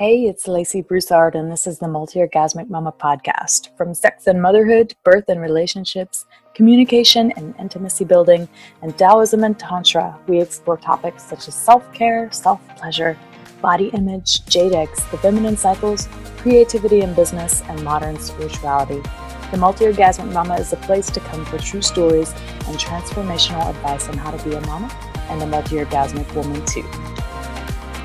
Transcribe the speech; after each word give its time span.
Hey, 0.00 0.22
it's 0.22 0.48
Lacey 0.48 0.80
Broussard, 0.80 1.34
and 1.34 1.52
this 1.52 1.66
is 1.66 1.78
the 1.78 1.86
Multi 1.86 2.20
Orgasmic 2.20 2.70
Mama 2.70 2.90
podcast. 2.90 3.76
From 3.76 3.92
sex 3.92 4.28
and 4.28 4.40
motherhood, 4.40 4.94
birth 5.04 5.28
and 5.28 5.42
relationships, 5.42 6.24
communication 6.54 7.32
and 7.32 7.54
intimacy 7.58 8.06
building, 8.06 8.48
and 8.80 8.96
Taoism 8.96 9.44
and 9.44 9.58
Tantra, 9.58 10.18
we 10.26 10.40
explore 10.40 10.78
topics 10.78 11.24
such 11.24 11.48
as 11.48 11.54
self 11.54 11.92
care, 11.92 12.32
self 12.32 12.66
pleasure, 12.78 13.14
body 13.60 13.88
image, 13.88 14.40
eggs, 14.56 15.04
the 15.10 15.18
feminine 15.18 15.58
cycles, 15.58 16.08
creativity 16.38 17.02
in 17.02 17.12
business, 17.12 17.60
and 17.68 17.84
modern 17.84 18.18
spirituality. 18.18 19.02
The 19.50 19.58
Multi 19.58 19.84
Orgasmic 19.84 20.32
Mama 20.32 20.54
is 20.54 20.72
a 20.72 20.76
place 20.76 21.10
to 21.10 21.20
come 21.20 21.44
for 21.44 21.58
true 21.58 21.82
stories 21.82 22.32
and 22.66 22.78
transformational 22.78 23.68
advice 23.68 24.08
on 24.08 24.16
how 24.16 24.30
to 24.30 24.48
be 24.48 24.54
a 24.54 24.62
mama 24.62 24.90
and 25.28 25.42
a 25.42 25.46
multi 25.46 25.76
orgasmic 25.76 26.34
woman, 26.34 26.64
too. 26.64 26.88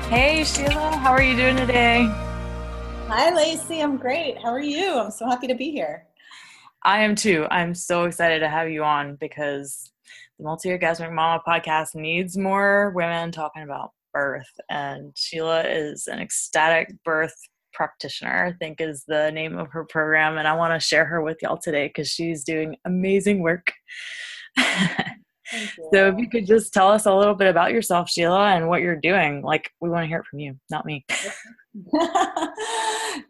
Hey, 0.08 0.44
Sheila, 0.44 0.96
how 0.98 1.10
are 1.10 1.20
you 1.20 1.34
doing 1.34 1.56
today? 1.56 2.04
Hi, 3.08 3.34
Lacey. 3.34 3.80
I'm 3.80 3.96
great. 3.96 4.38
How 4.38 4.50
are 4.50 4.60
you? 4.60 4.96
I'm 5.00 5.10
so 5.10 5.26
happy 5.26 5.48
to 5.48 5.54
be 5.56 5.72
here. 5.72 6.06
I 6.84 7.00
am 7.00 7.16
too. 7.16 7.44
I'm 7.50 7.74
so 7.74 8.04
excited 8.04 8.38
to 8.38 8.48
have 8.48 8.70
you 8.70 8.84
on 8.84 9.16
because 9.16 9.90
the 10.38 10.44
Multi 10.44 10.68
Orgasmic 10.68 11.12
Mama 11.12 11.42
podcast 11.44 11.96
needs 11.96 12.38
more 12.38 12.92
women 12.94 13.32
talking 13.32 13.64
about 13.64 13.90
birth. 14.14 14.48
And 14.70 15.10
Sheila 15.16 15.64
is 15.64 16.06
an 16.06 16.20
ecstatic 16.20 16.94
birth 17.04 17.34
practitioner, 17.72 18.46
I 18.46 18.52
think 18.52 18.80
is 18.80 19.02
the 19.08 19.32
name 19.32 19.58
of 19.58 19.72
her 19.72 19.84
program. 19.84 20.38
And 20.38 20.46
I 20.46 20.54
want 20.54 20.72
to 20.72 20.86
share 20.86 21.04
her 21.06 21.20
with 21.20 21.38
y'all 21.42 21.58
today 21.58 21.88
because 21.88 22.08
she's 22.08 22.44
doing 22.44 22.76
amazing 22.84 23.40
work. 23.40 23.72
So 25.92 26.08
if 26.08 26.18
you 26.18 26.28
could 26.28 26.46
just 26.46 26.72
tell 26.72 26.88
us 26.88 27.06
a 27.06 27.14
little 27.14 27.34
bit 27.34 27.48
about 27.48 27.72
yourself, 27.72 28.08
Sheila, 28.08 28.54
and 28.54 28.68
what 28.68 28.82
you're 28.82 29.00
doing. 29.00 29.42
Like 29.42 29.70
we 29.80 29.88
want 29.88 30.04
to 30.04 30.08
hear 30.08 30.18
it 30.18 30.26
from 30.26 30.40
you, 30.40 30.58
not 30.70 30.84
me. 30.84 31.04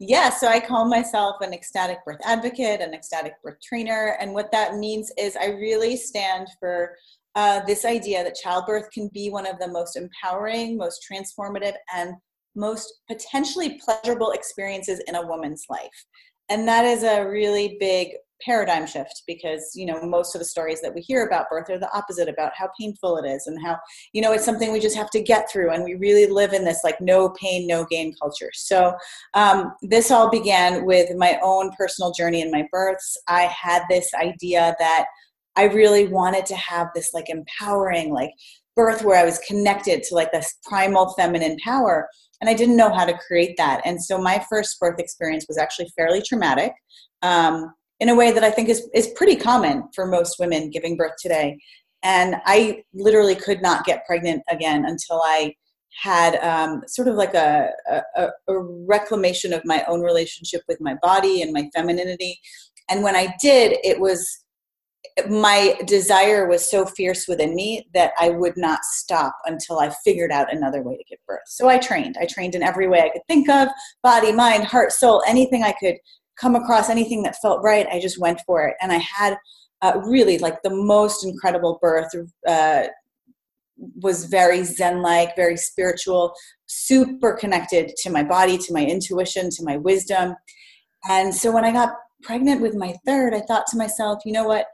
yeah, 0.00 0.30
so 0.30 0.48
I 0.48 0.60
call 0.60 0.88
myself 0.88 1.36
an 1.40 1.52
ecstatic 1.52 1.98
birth 2.04 2.20
advocate, 2.24 2.80
an 2.80 2.94
ecstatic 2.94 3.34
birth 3.42 3.58
trainer, 3.62 4.16
and 4.20 4.32
what 4.32 4.50
that 4.52 4.76
means 4.76 5.12
is 5.18 5.36
I 5.36 5.46
really 5.46 5.96
stand 5.96 6.48
for 6.58 6.94
uh, 7.34 7.60
this 7.66 7.84
idea 7.84 8.24
that 8.24 8.34
childbirth 8.34 8.90
can 8.92 9.10
be 9.12 9.28
one 9.28 9.46
of 9.46 9.58
the 9.58 9.68
most 9.68 9.96
empowering, 9.96 10.76
most 10.76 11.06
transformative, 11.10 11.74
and 11.94 12.14
most 12.54 13.00
potentially 13.08 13.78
pleasurable 13.84 14.30
experiences 14.30 15.02
in 15.06 15.16
a 15.16 15.26
woman's 15.26 15.64
life. 15.68 16.06
And 16.48 16.66
that 16.66 16.84
is 16.84 17.02
a 17.02 17.26
really 17.26 17.76
big 17.78 18.12
paradigm 18.44 18.86
shift 18.86 19.22
because 19.26 19.72
you 19.74 19.86
know 19.86 20.00
most 20.02 20.34
of 20.34 20.38
the 20.38 20.44
stories 20.44 20.80
that 20.80 20.94
we 20.94 21.00
hear 21.00 21.26
about 21.26 21.48
birth 21.50 21.70
are 21.70 21.78
the 21.78 21.92
opposite 21.96 22.28
about 22.28 22.52
how 22.54 22.68
painful 22.78 23.16
it 23.16 23.28
is 23.28 23.46
and 23.46 23.58
how 23.64 23.76
you 24.12 24.20
know 24.20 24.32
it's 24.32 24.44
something 24.44 24.72
we 24.72 24.80
just 24.80 24.96
have 24.96 25.10
to 25.10 25.22
get 25.22 25.50
through 25.50 25.70
and 25.70 25.84
we 25.84 25.94
really 25.94 26.26
live 26.26 26.52
in 26.52 26.64
this 26.64 26.80
like 26.84 27.00
no 27.00 27.30
pain 27.30 27.66
no 27.66 27.84
gain 27.90 28.14
culture. 28.20 28.50
So 28.52 28.94
um, 29.34 29.72
this 29.82 30.10
all 30.10 30.30
began 30.30 30.84
with 30.84 31.14
my 31.16 31.38
own 31.42 31.70
personal 31.78 32.12
journey 32.12 32.40
in 32.40 32.50
my 32.50 32.66
births. 32.70 33.16
I 33.28 33.42
had 33.42 33.82
this 33.88 34.10
idea 34.14 34.74
that 34.78 35.06
i 35.56 35.64
really 35.64 36.06
wanted 36.06 36.44
to 36.44 36.56
have 36.56 36.88
this 36.94 37.14
like 37.14 37.30
empowering 37.30 38.12
like 38.12 38.30
birth 38.74 39.02
where 39.02 39.18
i 39.18 39.24
was 39.24 39.38
connected 39.38 40.02
to 40.02 40.14
like 40.14 40.30
this 40.32 40.56
primal 40.64 41.14
feminine 41.14 41.56
power 41.64 42.06
and 42.40 42.50
i 42.50 42.54
didn't 42.54 42.76
know 42.76 42.92
how 42.92 43.04
to 43.04 43.18
create 43.26 43.56
that. 43.56 43.80
And 43.84 44.02
so 44.02 44.18
my 44.18 44.44
first 44.48 44.78
birth 44.78 44.98
experience 44.98 45.46
was 45.48 45.58
actually 45.58 45.88
fairly 45.96 46.22
traumatic. 46.22 46.72
Um, 47.22 47.72
in 48.00 48.08
a 48.08 48.14
way 48.14 48.30
that 48.32 48.44
I 48.44 48.50
think 48.50 48.68
is, 48.68 48.88
is 48.94 49.08
pretty 49.16 49.36
common 49.36 49.88
for 49.94 50.06
most 50.06 50.38
women 50.38 50.70
giving 50.70 50.96
birth 50.96 51.14
today. 51.20 51.58
And 52.02 52.36
I 52.44 52.84
literally 52.94 53.34
could 53.34 53.62
not 53.62 53.84
get 53.84 54.06
pregnant 54.06 54.42
again 54.48 54.84
until 54.84 55.22
I 55.24 55.54
had 56.02 56.36
um, 56.36 56.82
sort 56.86 57.08
of 57.08 57.14
like 57.14 57.34
a, 57.34 57.70
a, 58.16 58.28
a, 58.48 58.58
reclamation 58.86 59.54
of 59.54 59.64
my 59.64 59.82
own 59.88 60.02
relationship 60.02 60.60
with 60.68 60.78
my 60.78 60.94
body 61.00 61.40
and 61.40 61.54
my 61.54 61.70
femininity. 61.74 62.38
And 62.90 63.02
when 63.02 63.16
I 63.16 63.34
did, 63.40 63.78
it 63.82 63.98
was 63.98 64.44
my 65.30 65.78
desire 65.86 66.46
was 66.46 66.68
so 66.70 66.84
fierce 66.84 67.26
within 67.26 67.54
me 67.54 67.88
that 67.94 68.12
I 68.20 68.28
would 68.30 68.56
not 68.56 68.80
stop 68.84 69.34
until 69.46 69.78
I 69.78 69.90
figured 70.04 70.30
out 70.30 70.52
another 70.52 70.82
way 70.82 70.96
to 70.96 71.04
give 71.04 71.18
birth. 71.26 71.40
So 71.46 71.68
I 71.68 71.78
trained. 71.78 72.16
I 72.20 72.26
trained 72.26 72.54
in 72.54 72.62
every 72.62 72.86
way 72.86 73.00
I 73.00 73.08
could 73.08 73.26
think 73.26 73.48
of 73.48 73.68
body, 74.02 74.32
mind, 74.32 74.64
heart, 74.64 74.92
soul, 74.92 75.22
anything 75.26 75.62
I 75.62 75.72
could 75.72 75.96
come 76.40 76.54
across 76.54 76.90
anything 76.90 77.22
that 77.22 77.36
felt 77.40 77.62
right, 77.62 77.86
I 77.90 78.00
just 78.00 78.20
went 78.20 78.40
for 78.46 78.66
it. 78.66 78.76
And 78.80 78.92
I 78.92 78.98
had 78.98 79.36
uh, 79.82 80.00
really 80.06 80.38
like 80.38 80.62
the 80.62 80.74
most 80.74 81.24
incredible 81.24 81.78
birth. 81.80 82.08
Uh, 82.46 82.84
was 83.96 84.24
very 84.24 84.64
zen 84.64 85.02
like, 85.02 85.36
very 85.36 85.56
spiritual, 85.56 86.34
super 86.66 87.34
connected 87.34 87.92
to 87.98 88.10
my 88.10 88.22
body, 88.22 88.56
to 88.58 88.72
my 88.72 88.84
intuition, 88.84 89.50
to 89.50 89.64
my 89.64 89.76
wisdom. 89.76 90.34
And 91.08 91.34
so 91.34 91.52
when 91.52 91.64
I 91.64 91.72
got 91.72 91.90
pregnant 92.22 92.62
with 92.62 92.74
my 92.74 92.94
third, 93.04 93.34
I 93.34 93.40
thought 93.40 93.66
to 93.68 93.76
myself, 93.76 94.20
you 94.24 94.32
know 94.32 94.44
what? 94.44 94.66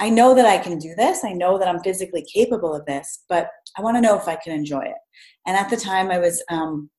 I 0.00 0.10
know 0.10 0.34
that 0.34 0.46
I 0.46 0.58
can 0.58 0.78
do 0.78 0.94
this. 0.96 1.24
I 1.24 1.32
know 1.32 1.58
that 1.58 1.68
I'm 1.68 1.80
physically 1.80 2.26
capable 2.32 2.74
of 2.74 2.84
this, 2.86 3.24
but 3.28 3.48
I 3.78 3.82
want 3.82 3.96
to 3.96 4.00
know 4.00 4.18
if 4.18 4.26
I 4.26 4.36
can 4.36 4.52
enjoy 4.52 4.82
it. 4.82 4.96
And 5.46 5.56
at 5.56 5.70
the 5.70 5.76
time, 5.76 6.10
I 6.10 6.18
was 6.18 6.42
um, 6.50 6.90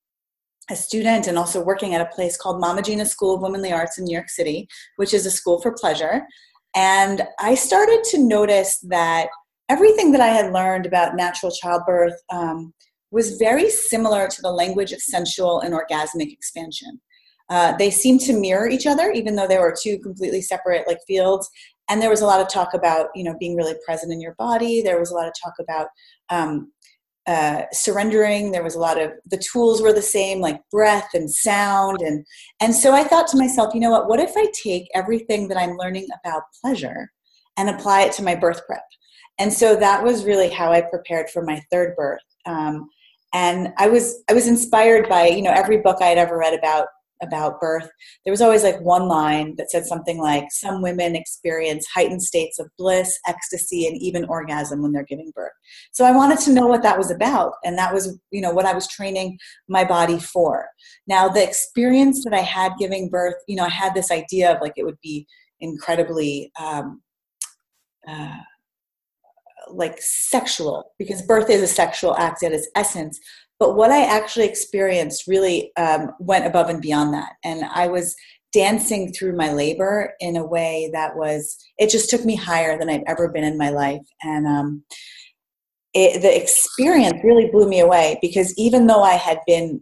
a 0.70 0.76
student 0.76 1.28
and 1.28 1.38
also 1.38 1.64
working 1.64 1.94
at 1.94 2.02
a 2.02 2.14
place 2.14 2.38
called 2.38 2.60
Mama 2.60 2.82
Gena 2.82 3.06
School 3.06 3.36
of 3.36 3.42
Womanly 3.42 3.72
Arts 3.72 3.98
in 3.98 4.06
New 4.06 4.14
York 4.14 4.30
City, 4.30 4.68
which 4.96 5.14
is 5.14 5.26
a 5.26 5.32
school 5.32 5.62
for 5.62 5.72
pleasure. 5.72 6.24
And 6.76 7.24
I 7.40 7.56
started 7.56 8.04
to 8.12 8.18
notice 8.18 8.80
that 8.90 9.28
everything 9.70 10.12
that 10.12 10.22
I 10.22 10.28
had 10.28 10.52
learned 10.52 10.86
about 10.86 11.16
natural 11.16 11.52
childbirth 11.52 12.20
um, 12.32 12.74
was 13.12 13.38
very 13.38 13.70
similar 13.70 14.28
to 14.28 14.42
the 14.42 14.52
language 14.52 14.92
of 14.92 15.02
sensual 15.02 15.62
and 15.62 15.74
orgasmic 15.74 16.32
expansion. 16.34 17.00
Uh, 17.50 17.78
they 17.78 17.92
seemed 17.92 18.20
to 18.22 18.34
mirror 18.34 18.68
each 18.68 18.88
other, 18.88 19.12
even 19.12 19.36
though 19.36 19.48
they 19.48 19.60
were 19.60 19.76
two 19.80 20.00
completely 20.00 20.42
separate 20.42 20.88
like 20.88 20.98
fields. 21.08 21.50
And 21.90 22.02
there 22.02 22.10
was 22.10 22.22
a 22.22 22.26
lot 22.26 22.42
of 22.42 22.50
talk 22.50 22.74
about, 22.74 23.10
you 23.14 23.24
know, 23.24 23.36
being 23.40 23.56
really 23.56 23.76
present 23.86 24.12
in 24.12 24.20
your 24.20 24.34
body. 24.40 24.82
There 24.82 25.00
was 25.00 25.12
a 25.12 25.14
lot 25.14 25.28
of 25.28 25.34
talk 25.42 25.54
about 25.60 25.88
um, 26.30 26.72
uh, 27.28 27.64
surrendering. 27.72 28.52
There 28.52 28.64
was 28.64 28.76
a 28.76 28.80
lot 28.80 29.02
of 29.02 29.12
the 29.26 29.38
tools 29.38 29.82
were 29.82 29.94
the 29.94 30.02
same 30.02 30.40
like 30.40 30.62
breath 30.72 31.10
and 31.14 31.30
sound. 31.30 32.02
And 32.02 32.26
and 32.60 32.74
so 32.74 32.94
i 32.94 33.04
thought 33.04 33.28
to 33.30 33.38
myself 33.38 33.74
you 33.74 33.80
know 33.80 33.92
what? 33.92 34.08
What 34.08 34.20
if 34.20 34.36
i 34.38 34.46
take 34.54 34.88
everything 34.94 35.48
that 35.48 35.58
i'm 35.58 35.78
learning 35.78 36.08
about 36.24 36.44
pleasure 36.62 37.12
and 37.58 37.70
apply 37.70 38.04
it 38.04 38.14
to 38.14 38.24
my 38.24 38.36
birth 38.36 38.62
prep? 38.68 38.84
And 39.38 39.52
so 39.52 39.76
that 39.76 40.04
was 40.04 40.26
really 40.26 40.50
how 40.50 40.72
i 40.72 40.82
prepared 40.82 41.30
for 41.30 41.44
my 41.44 41.62
third 41.72 41.96
birth. 41.96 42.22
Um, 42.46 42.90
and 43.34 43.74
i 43.78 43.88
was 43.88 44.24
i 44.30 44.34
was 44.34 44.48
inspired 44.48 45.10
by 45.10 45.28
you 45.28 45.42
know 45.42 45.52
every 45.52 45.78
book 45.78 45.98
i 46.02 46.06
had 46.06 46.18
ever 46.18 46.38
read 46.38 46.54
about 46.54 46.88
about 47.26 47.60
birth, 47.60 47.90
there 48.24 48.32
was 48.32 48.42
always 48.42 48.64
like 48.64 48.80
one 48.82 49.08
line 49.08 49.56
that 49.58 49.72
said 49.72 49.86
something 49.86 50.20
like, 50.20 50.46
Some 50.52 50.82
women 50.82 51.16
experience 51.16 51.86
heightened 51.94 52.24
states 52.24 52.60
of 52.60 52.68
bliss, 52.78 53.18
ecstasy, 53.28 53.88
and 53.88 53.98
even 54.02 54.26
orgasm 54.26 54.82
when 54.82 54.92
they're 54.92 55.04
giving 55.04 55.32
birth. 55.36 55.52
So 55.92 56.06
I 56.06 56.12
wanted 56.12 56.40
to 56.40 56.54
know 56.54 56.68
what 56.68 56.84
that 56.84 56.98
was 56.98 57.12
about. 57.12 57.54
And 57.64 57.78
that 57.78 57.94
was, 57.94 58.18
you 58.32 58.42
know, 58.42 58.52
what 58.52 58.66
I 58.66 58.74
was 58.74 58.88
training 58.88 59.38
my 59.68 59.84
body 59.84 60.20
for. 60.20 60.68
Now, 61.08 61.28
the 61.28 61.44
experience 61.44 62.24
that 62.24 62.34
I 62.34 62.42
had 62.42 62.74
giving 62.80 63.10
birth, 63.10 63.36
you 63.48 63.56
know, 63.56 63.66
I 63.66 63.70
had 63.70 63.94
this 63.94 64.12
idea 64.12 64.54
of 64.54 64.62
like 64.62 64.74
it 64.78 64.86
would 64.86 65.00
be 65.02 65.28
incredibly, 65.60 66.52
um, 66.60 67.02
uh, 68.08 68.38
like 69.70 69.96
sexual 70.00 70.92
because 71.00 71.22
birth 71.24 71.50
is 71.50 71.62
a 71.62 71.68
sexual 71.68 72.16
act 72.18 72.44
at 72.44 72.52
its 72.52 72.68
essence 72.76 73.20
but 73.60 73.76
what 73.76 73.92
I 73.92 74.04
actually 74.04 74.46
experienced 74.46 75.28
really 75.28 75.72
um, 75.78 76.12
went 76.20 76.46
above 76.46 76.70
and 76.70 76.82
beyond 76.82 77.14
that. 77.14 77.34
And 77.44 77.64
I 77.66 77.88
was 77.88 78.16
dancing 78.52 79.12
through 79.12 79.36
my 79.36 79.52
labor 79.52 80.14
in 80.20 80.36
a 80.36 80.46
way 80.46 80.90
that 80.94 81.16
was, 81.16 81.58
it 81.78 81.90
just 81.90 82.10
took 82.10 82.24
me 82.26 82.36
higher 82.36 82.78
than 82.78 82.90
I'd 82.90 83.04
ever 83.08 83.30
been 83.30 83.44
in 83.44 83.58
my 83.58 83.70
life. 83.70 84.02
And 84.24 84.48
um, 84.48 84.84
it, 85.94 86.22
the 86.22 86.42
experience 86.42 87.20
really 87.24 87.50
blew 87.50 87.68
me 87.68 87.80
away 87.80 88.20
because 88.22 88.58
even 88.58 88.88
though 88.88 89.04
I 89.04 89.14
had 89.14 89.40
been 89.48 89.82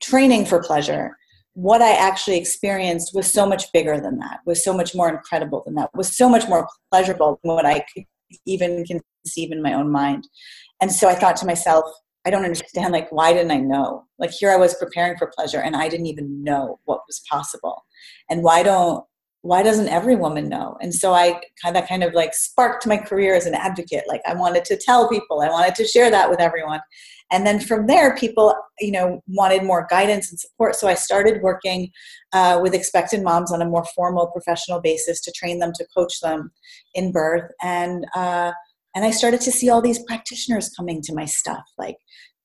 training 0.00 0.46
for 0.46 0.62
pleasure, 0.62 1.16
what 1.54 1.82
I 1.82 1.92
actually 1.92 2.38
experienced 2.38 3.14
was 3.14 3.30
so 3.30 3.46
much 3.46 3.70
bigger 3.72 4.00
than 4.00 4.18
that, 4.18 4.40
was 4.46 4.64
so 4.64 4.72
much 4.72 4.94
more 4.94 5.08
incredible 5.08 5.62
than 5.66 5.74
that, 5.74 5.90
was 5.94 6.16
so 6.16 6.28
much 6.28 6.48
more 6.48 6.66
pleasurable 6.90 7.40
than 7.42 7.54
what 7.54 7.66
I 7.66 7.84
could 7.92 8.04
even 8.46 8.84
conceive 8.84 9.52
in 9.52 9.62
my 9.62 9.74
own 9.74 9.90
mind. 9.90 10.26
And 10.80 10.90
so 10.90 11.08
I 11.08 11.14
thought 11.14 11.36
to 11.36 11.46
myself, 11.46 11.84
I 12.26 12.30
don't 12.30 12.44
understand. 12.44 12.92
Like, 12.92 13.10
why 13.10 13.32
didn't 13.32 13.50
I 13.50 13.60
know? 13.60 14.04
Like, 14.18 14.30
here 14.30 14.50
I 14.50 14.56
was 14.56 14.74
preparing 14.74 15.16
for 15.16 15.32
pleasure 15.34 15.60
and 15.60 15.74
I 15.74 15.88
didn't 15.88 16.06
even 16.06 16.44
know 16.44 16.78
what 16.84 17.00
was 17.06 17.22
possible. 17.30 17.84
And 18.28 18.42
why 18.42 18.62
don't, 18.62 19.04
why 19.42 19.62
doesn't 19.62 19.88
every 19.88 20.16
woman 20.16 20.50
know? 20.50 20.76
And 20.82 20.94
so 20.94 21.14
I 21.14 21.40
kind 21.62 21.78
of, 21.78 21.88
kind 21.88 22.04
of 22.04 22.12
like 22.12 22.34
sparked 22.34 22.86
my 22.86 22.98
career 22.98 23.34
as 23.34 23.46
an 23.46 23.54
advocate. 23.54 24.04
Like, 24.06 24.20
I 24.28 24.34
wanted 24.34 24.66
to 24.66 24.76
tell 24.76 25.08
people, 25.08 25.40
I 25.40 25.48
wanted 25.48 25.74
to 25.76 25.86
share 25.86 26.10
that 26.10 26.28
with 26.28 26.40
everyone. 26.40 26.80
And 27.32 27.46
then 27.46 27.58
from 27.58 27.86
there, 27.86 28.14
people, 28.16 28.54
you 28.80 28.90
know, 28.90 29.22
wanted 29.26 29.62
more 29.62 29.86
guidance 29.88 30.30
and 30.30 30.38
support. 30.38 30.74
So 30.74 30.88
I 30.88 30.94
started 30.94 31.40
working 31.40 31.90
uh, 32.34 32.58
with 32.60 32.74
expectant 32.74 33.24
moms 33.24 33.50
on 33.50 33.62
a 33.62 33.68
more 33.68 33.84
formal 33.96 34.26
professional 34.26 34.80
basis 34.80 35.22
to 35.22 35.32
train 35.32 35.58
them, 35.58 35.72
to 35.76 35.86
coach 35.96 36.20
them 36.20 36.50
in 36.92 37.10
birth. 37.12 37.50
And, 37.62 38.04
uh, 38.14 38.52
and 38.94 39.04
I 39.04 39.10
started 39.10 39.40
to 39.42 39.52
see 39.52 39.70
all 39.70 39.80
these 39.80 40.02
practitioners 40.04 40.70
coming 40.70 41.00
to 41.02 41.14
my 41.14 41.24
stuff, 41.24 41.62
like 41.78 41.96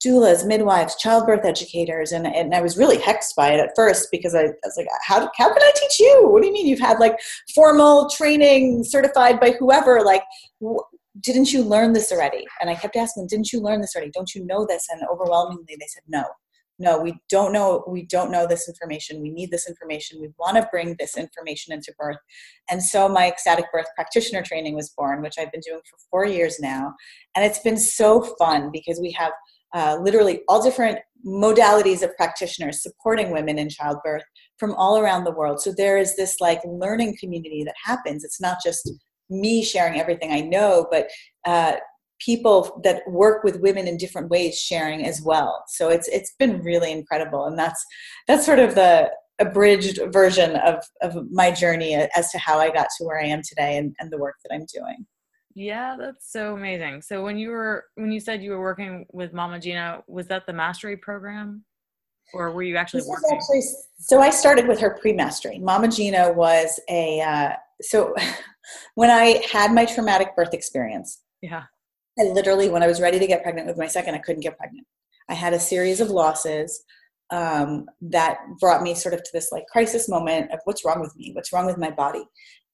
doulas, 0.06 0.46
midwives, 0.46 0.96
childbirth 0.98 1.46
educators, 1.46 2.12
and, 2.12 2.28
and 2.28 2.54
I 2.54 2.62
was 2.62 2.78
really 2.78 2.98
hexed 2.98 3.36
by 3.36 3.52
it 3.52 3.60
at 3.60 3.72
first 3.76 4.10
because 4.12 4.36
I, 4.36 4.42
I, 4.42 4.52
was 4.64 4.76
like, 4.78 4.88
how, 5.04 5.30
how 5.36 5.54
can 5.54 5.62
I 5.62 5.72
teach 5.76 6.00
you? 6.00 6.28
What 6.30 6.42
do 6.42 6.48
you 6.48 6.54
mean 6.54 6.68
you've 6.68 6.80
had 6.80 7.00
like 7.00 7.18
formal 7.54 8.10
training 8.10 8.84
certified 8.84 9.40
by 9.40 9.56
whoever? 9.58 10.02
Like, 10.04 10.24
wh- 10.64 10.84
didn't 11.22 11.54
you 11.54 11.64
learn 11.64 11.94
this 11.94 12.12
already? 12.12 12.46
And 12.60 12.70
I 12.70 12.76
kept 12.76 12.96
asking, 12.96 13.28
didn't 13.28 13.54
you 13.54 13.62
learn 13.62 13.82
this 13.82 13.96
already? 13.96 14.12
Don't 14.12 14.36
you 14.36 14.46
know 14.46 14.66
this? 14.66 14.86
And 14.92 15.02
overwhelmingly, 15.10 15.78
they 15.80 15.88
said, 15.88 16.04
no, 16.08 16.26
no, 16.78 17.00
we 17.00 17.18
don't 17.30 17.54
know. 17.54 17.84
We 17.88 18.06
don't 18.06 18.32
know 18.32 18.46
this 18.46 18.68
information. 18.68 19.22
We 19.22 19.30
need 19.30 19.52
this 19.52 19.68
information. 19.68 20.20
We 20.20 20.30
want 20.38 20.58
to 20.58 20.68
bring 20.72 20.96
this 21.00 21.18
information 21.18 21.74
into 21.74 21.94
birth. 21.98 22.18
And 22.70 22.84
so 22.84 23.08
my 23.08 23.28
ecstatic 23.28 23.66
birth 23.72 23.86
practitioner 23.96 24.44
training 24.44 24.76
was 24.76 24.90
born, 24.98 25.22
which 25.22 25.36
I've 25.40 25.52
been 25.52 25.62
doing 25.66 25.80
for 25.90 25.98
four 26.12 26.26
years 26.26 26.60
now. 26.60 26.94
And 27.36 27.46
it's 27.46 27.60
been 27.60 27.78
so 27.78 28.22
fun 28.38 28.72
because 28.74 29.00
we 29.00 29.12
have 29.12 29.32
uh, 29.74 29.98
literally 30.02 30.42
all 30.48 30.62
different 30.62 31.00
modalities 31.26 32.04
of 32.04 32.16
practitioners 32.18 32.84
supporting 32.84 33.32
women 33.32 33.58
in 33.58 33.70
childbirth 33.70 34.24
from 34.58 34.74
all 34.76 34.98
around 34.98 35.24
the 35.24 35.32
world. 35.32 35.62
So 35.62 35.74
there 35.76 35.98
is 35.98 36.16
this 36.16 36.40
like 36.40 36.62
learning 36.66 37.18
community 37.20 37.64
that 37.64 37.76
happens. 37.84 38.24
It's 38.24 38.42
not 38.42 38.58
just 38.64 38.92
me 39.30 39.64
sharing 39.64 40.00
everything 40.00 40.32
I 40.32 40.42
know, 40.42 40.88
but 40.92 41.08
uh, 41.46 41.78
people 42.20 42.80
that 42.84 43.02
work 43.08 43.44
with 43.44 43.60
women 43.60 43.88
in 43.88 43.98
different 43.98 44.30
ways 44.30 44.58
sharing 44.58 45.06
as 45.06 45.22
well. 45.22 45.64
So 45.68 45.90
it's 45.90 46.08
it's 46.08 46.34
been 46.40 46.62
really 46.62 46.92
incredible, 46.92 47.46
and 47.46 47.58
that's 47.58 47.84
that's 48.28 48.46
sort 48.46 48.60
of 48.60 48.76
the 48.76 49.12
abridged 49.40 50.00
version 50.12 50.56
of 50.58 50.84
of 51.02 51.16
my 51.32 51.52
journey 51.52 51.94
as 51.94 52.32
to 52.32 52.38
how 52.38 52.60
I 52.60 52.70
got 52.70 52.88
to 52.98 53.04
where 53.04 53.20
I 53.20 53.26
am 53.26 53.42
today 53.48 53.78
and, 53.78 53.94
and 54.00 54.12
the 54.12 54.18
work 54.18 54.36
that 54.44 54.54
I'm 54.54 54.66
doing. 54.74 55.06
Yeah, 55.56 55.96
that's 55.98 56.32
so 56.32 56.54
amazing. 56.54 57.02
So 57.02 57.24
when 57.24 57.38
you 57.38 57.50
were 57.50 57.86
when 57.96 58.12
you 58.12 58.20
said 58.20 58.44
you 58.44 58.52
were 58.52 58.62
working 58.62 59.06
with 59.12 59.34
Mama 59.34 59.60
Gena, 59.60 60.04
was 60.08 60.28
that 60.28 60.46
the 60.46 60.54
mastery 60.54 60.98
program? 60.98 61.64
Or 62.34 62.52
were 62.52 62.64
you 62.64 62.76
actually 62.76 63.02
this 63.02 63.10
working? 63.10 63.38
Actually, 63.38 63.62
so 64.00 64.20
I 64.20 64.32
started 64.32 64.68
with 64.68 64.80
her 64.80 64.98
pre-mastery. 65.00 65.60
Mama 65.60 65.88
Gena 65.88 66.34
was 66.34 66.80
a 66.90 67.22
uh, 67.22 67.52
so 67.82 68.14
when 68.96 69.10
I 69.10 69.44
had 69.52 69.74
my 69.74 69.86
traumatic 69.86 70.36
birth 70.36 70.54
experience. 70.54 71.22
Yeah. 71.42 71.64
I 72.20 72.24
literally, 72.24 72.70
when 72.70 72.84
I 72.84 72.88
was 72.88 73.02
ready 73.02 73.20
to 73.20 73.28
get 73.28 73.44
pregnant 73.44 73.68
with 73.68 73.78
my 73.78 73.88
second, 73.88 74.16
I 74.16 74.20
couldn't 74.20 74.42
get 74.42 74.58
pregnant. 74.58 74.88
I 75.30 75.34
had 75.34 75.54
a 75.54 75.60
series 75.60 76.00
of 76.00 76.10
losses 76.10 76.84
um, 77.32 77.86
that 78.02 78.40
brought 78.60 78.84
me 78.84 78.94
sort 78.94 79.14
of 79.14 79.24
to 79.24 79.30
this 79.34 79.52
like 79.52 79.66
crisis 79.68 80.08
moment 80.08 80.52
of 80.52 80.60
what's 80.66 80.86
wrong 80.86 81.02
with 81.02 81.16
me, 81.16 81.32
what's 81.34 81.52
wrong 81.52 81.66
with 81.66 81.78
my 81.78 81.90
body, 81.90 82.24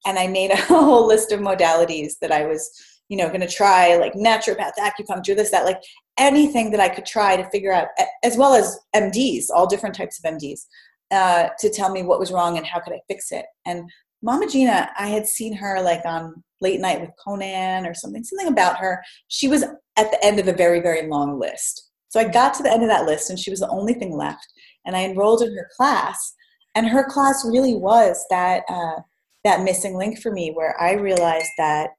and 0.05 0.19
I 0.19 0.27
made 0.27 0.51
a 0.51 0.55
whole 0.61 1.07
list 1.07 1.31
of 1.31 1.39
modalities 1.39 2.13
that 2.21 2.31
I 2.31 2.45
was, 2.45 2.69
you 3.09 3.17
know, 3.17 3.27
going 3.27 3.41
to 3.41 3.47
try, 3.47 3.95
like 3.97 4.13
naturopath, 4.13 4.73
acupuncture, 4.79 5.35
this, 5.35 5.51
that, 5.51 5.65
like 5.65 5.81
anything 6.17 6.71
that 6.71 6.79
I 6.79 6.89
could 6.89 7.05
try 7.05 7.35
to 7.35 7.49
figure 7.49 7.73
out, 7.73 7.87
as 8.23 8.37
well 8.37 8.53
as 8.53 8.79
MDs, 8.95 9.45
all 9.53 9.67
different 9.67 9.95
types 9.95 10.19
of 10.19 10.31
MDs, 10.31 10.65
uh, 11.11 11.49
to 11.59 11.69
tell 11.69 11.91
me 11.91 12.03
what 12.03 12.19
was 12.19 12.31
wrong 12.31 12.57
and 12.57 12.65
how 12.65 12.79
could 12.79 12.93
I 12.93 13.01
fix 13.07 13.31
it. 13.31 13.45
And 13.65 13.89
Mama 14.21 14.47
Gena, 14.47 14.89
I 14.97 15.07
had 15.07 15.25
seen 15.27 15.53
her 15.53 15.81
like 15.81 16.05
on 16.05 16.43
late 16.59 16.79
night 16.79 17.01
with 17.01 17.09
Conan 17.23 17.85
or 17.85 17.93
something, 17.93 18.23
something 18.23 18.47
about 18.47 18.77
her. 18.77 19.03
She 19.27 19.47
was 19.47 19.63
at 19.63 20.11
the 20.11 20.23
end 20.23 20.39
of 20.39 20.47
a 20.47 20.53
very, 20.53 20.79
very 20.79 21.07
long 21.07 21.39
list. 21.39 21.89
So 22.09 22.19
I 22.19 22.25
got 22.25 22.53
to 22.55 22.63
the 22.63 22.71
end 22.71 22.83
of 22.83 22.89
that 22.89 23.05
list 23.05 23.29
and 23.29 23.39
she 23.39 23.49
was 23.49 23.61
the 23.61 23.69
only 23.69 23.93
thing 23.93 24.15
left. 24.15 24.45
And 24.85 24.95
I 24.95 25.03
enrolled 25.05 25.41
in 25.41 25.55
her 25.55 25.69
class. 25.75 26.35
And 26.75 26.87
her 26.87 27.03
class 27.09 27.43
really 27.45 27.75
was 27.75 28.23
that 28.29 28.63
uh, 28.69 29.01
that 29.43 29.63
missing 29.63 29.95
link 29.95 30.19
for 30.19 30.31
me 30.31 30.51
where 30.53 30.79
I 30.79 30.93
realized 30.93 31.49
that 31.57 31.91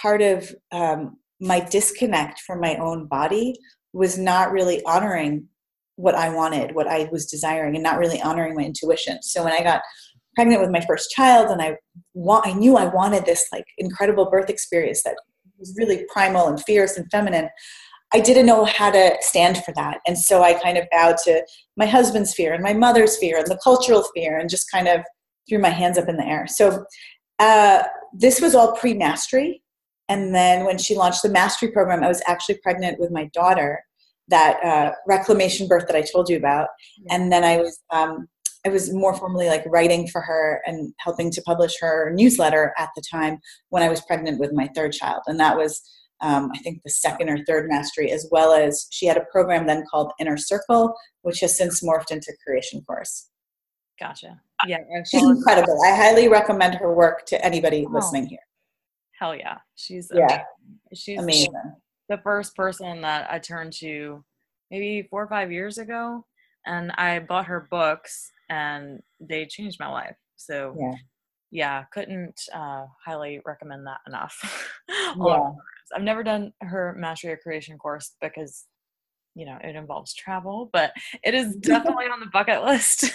part 0.00 0.22
of 0.22 0.54
um, 0.72 1.18
my 1.40 1.60
disconnect 1.60 2.40
from 2.40 2.60
my 2.60 2.76
own 2.76 3.06
body 3.06 3.54
was 3.92 4.18
not 4.18 4.52
really 4.52 4.82
honoring 4.84 5.46
what 5.96 6.14
I 6.14 6.30
wanted, 6.30 6.74
what 6.74 6.88
I 6.88 7.08
was 7.12 7.26
desiring, 7.26 7.74
and 7.74 7.82
not 7.82 7.98
really 7.98 8.20
honoring 8.22 8.54
my 8.54 8.62
intuition. 8.62 9.22
So 9.22 9.44
when 9.44 9.52
I 9.52 9.62
got 9.62 9.82
pregnant 10.34 10.60
with 10.60 10.70
my 10.70 10.80
first 10.80 11.10
child 11.10 11.50
and 11.50 11.60
I 11.60 11.76
want, 12.14 12.46
I 12.46 12.52
knew 12.52 12.76
I 12.76 12.86
wanted 12.86 13.24
this 13.24 13.46
like 13.52 13.64
incredible 13.78 14.30
birth 14.30 14.50
experience 14.50 15.02
that 15.04 15.16
was 15.58 15.74
really 15.78 16.04
primal 16.12 16.48
and 16.48 16.62
fierce 16.62 16.96
and 16.96 17.10
feminine. 17.10 17.48
I 18.12 18.20
didn't 18.20 18.46
know 18.46 18.64
how 18.64 18.90
to 18.90 19.16
stand 19.20 19.62
for 19.64 19.72
that. 19.74 19.98
And 20.06 20.18
so 20.18 20.42
I 20.42 20.54
kind 20.54 20.78
of 20.78 20.84
bowed 20.90 21.16
to 21.24 21.44
my 21.76 21.86
husband's 21.86 22.34
fear 22.34 22.52
and 22.52 22.62
my 22.62 22.72
mother's 22.72 23.16
fear 23.18 23.38
and 23.38 23.46
the 23.46 23.60
cultural 23.62 24.04
fear 24.14 24.38
and 24.38 24.50
just 24.50 24.70
kind 24.70 24.88
of 24.88 25.02
threw 25.48 25.58
my 25.58 25.68
hands 25.68 25.98
up 25.98 26.08
in 26.08 26.16
the 26.16 26.26
air. 26.26 26.46
So 26.48 26.84
uh, 27.38 27.84
this 28.12 28.40
was 28.40 28.54
all 28.54 28.76
pre 28.76 28.94
mastery. 28.94 29.62
And 30.08 30.34
then 30.34 30.64
when 30.64 30.76
she 30.76 30.96
launched 30.96 31.22
the 31.22 31.28
mastery 31.28 31.70
program, 31.70 32.02
I 32.02 32.08
was 32.08 32.22
actually 32.26 32.58
pregnant 32.58 32.98
with 32.98 33.12
my 33.12 33.30
daughter, 33.32 33.84
that 34.30 34.64
uh, 34.64 34.92
reclamation 35.06 35.68
birth 35.68 35.86
that 35.86 35.96
I 35.96 36.02
told 36.02 36.28
you 36.28 36.36
about. 36.36 36.68
And 37.10 37.30
then 37.30 37.44
I 37.44 37.58
was 37.58 37.78
um, 37.90 38.28
I 38.66 38.68
was 38.68 38.92
more 38.92 39.14
formally 39.14 39.48
like 39.48 39.64
writing 39.66 40.06
for 40.06 40.20
her 40.20 40.62
and 40.66 40.92
helping 40.98 41.30
to 41.30 41.42
publish 41.42 41.74
her 41.80 42.12
newsletter 42.14 42.74
at 42.76 42.90
the 42.94 43.02
time 43.10 43.38
when 43.70 43.82
I 43.82 43.88
was 43.88 44.02
pregnant 44.02 44.38
with 44.38 44.52
my 44.52 44.68
third 44.74 44.92
child. 44.92 45.22
And 45.26 45.40
that 45.40 45.56
was, 45.56 45.80
um, 46.20 46.50
I 46.54 46.58
think, 46.58 46.82
the 46.84 46.90
second 46.90 47.30
or 47.30 47.42
third 47.44 47.68
mastery, 47.68 48.10
as 48.12 48.28
well 48.30 48.52
as 48.52 48.86
she 48.90 49.06
had 49.06 49.16
a 49.16 49.24
program 49.32 49.66
then 49.66 49.84
called 49.90 50.12
Inner 50.20 50.36
Circle, 50.36 50.94
which 51.22 51.40
has 51.40 51.56
since 51.56 51.82
morphed 51.82 52.10
into 52.10 52.36
Creation 52.44 52.82
Course. 52.82 53.30
Gotcha. 53.98 54.40
Yeah, 54.66 54.78
she's 55.10 55.22
incredible. 55.22 55.78
I 55.86 55.94
highly 55.94 56.28
recommend 56.28 56.74
her 56.74 56.94
work 56.94 57.26
to 57.26 57.44
anybody 57.44 57.86
oh. 57.86 57.92
listening 57.92 58.26
here. 58.26 58.38
Hell 59.18 59.36
yeah, 59.36 59.58
she's 59.76 60.10
yeah, 60.14 60.24
amazing. 60.24 60.44
she's 60.94 61.18
amazing. 61.18 61.52
The 62.08 62.18
first 62.18 62.56
person 62.56 63.02
that 63.02 63.30
I 63.30 63.38
turned 63.38 63.74
to 63.74 64.24
maybe 64.70 65.06
four 65.10 65.22
or 65.22 65.28
five 65.28 65.52
years 65.52 65.76
ago, 65.76 66.24
and 66.66 66.90
I 66.92 67.18
bought 67.20 67.46
her 67.46 67.68
books, 67.70 68.32
and 68.50 69.00
they 69.20 69.46
changed 69.46 69.80
my 69.80 69.88
life. 69.88 70.16
So 70.36 70.76
yeah, 70.78 70.94
yeah 71.50 71.84
couldn't 71.92 72.38
uh, 72.52 72.84
highly 73.04 73.40
recommend 73.46 73.86
that 73.86 74.00
enough. 74.06 74.82
yeah. 75.16 75.52
I've 75.94 76.02
never 76.02 76.22
done 76.22 76.52
her 76.60 76.94
mastery 76.98 77.32
of 77.32 77.40
creation 77.40 77.78
course 77.78 78.12
because 78.20 78.66
you 79.34 79.46
know 79.46 79.58
it 79.62 79.76
involves 79.76 80.12
travel, 80.12 80.68
but 80.72 80.92
it 81.22 81.34
is 81.34 81.56
definitely 81.60 82.06
on 82.06 82.20
the 82.20 82.26
bucket 82.26 82.62
list. 82.62 83.04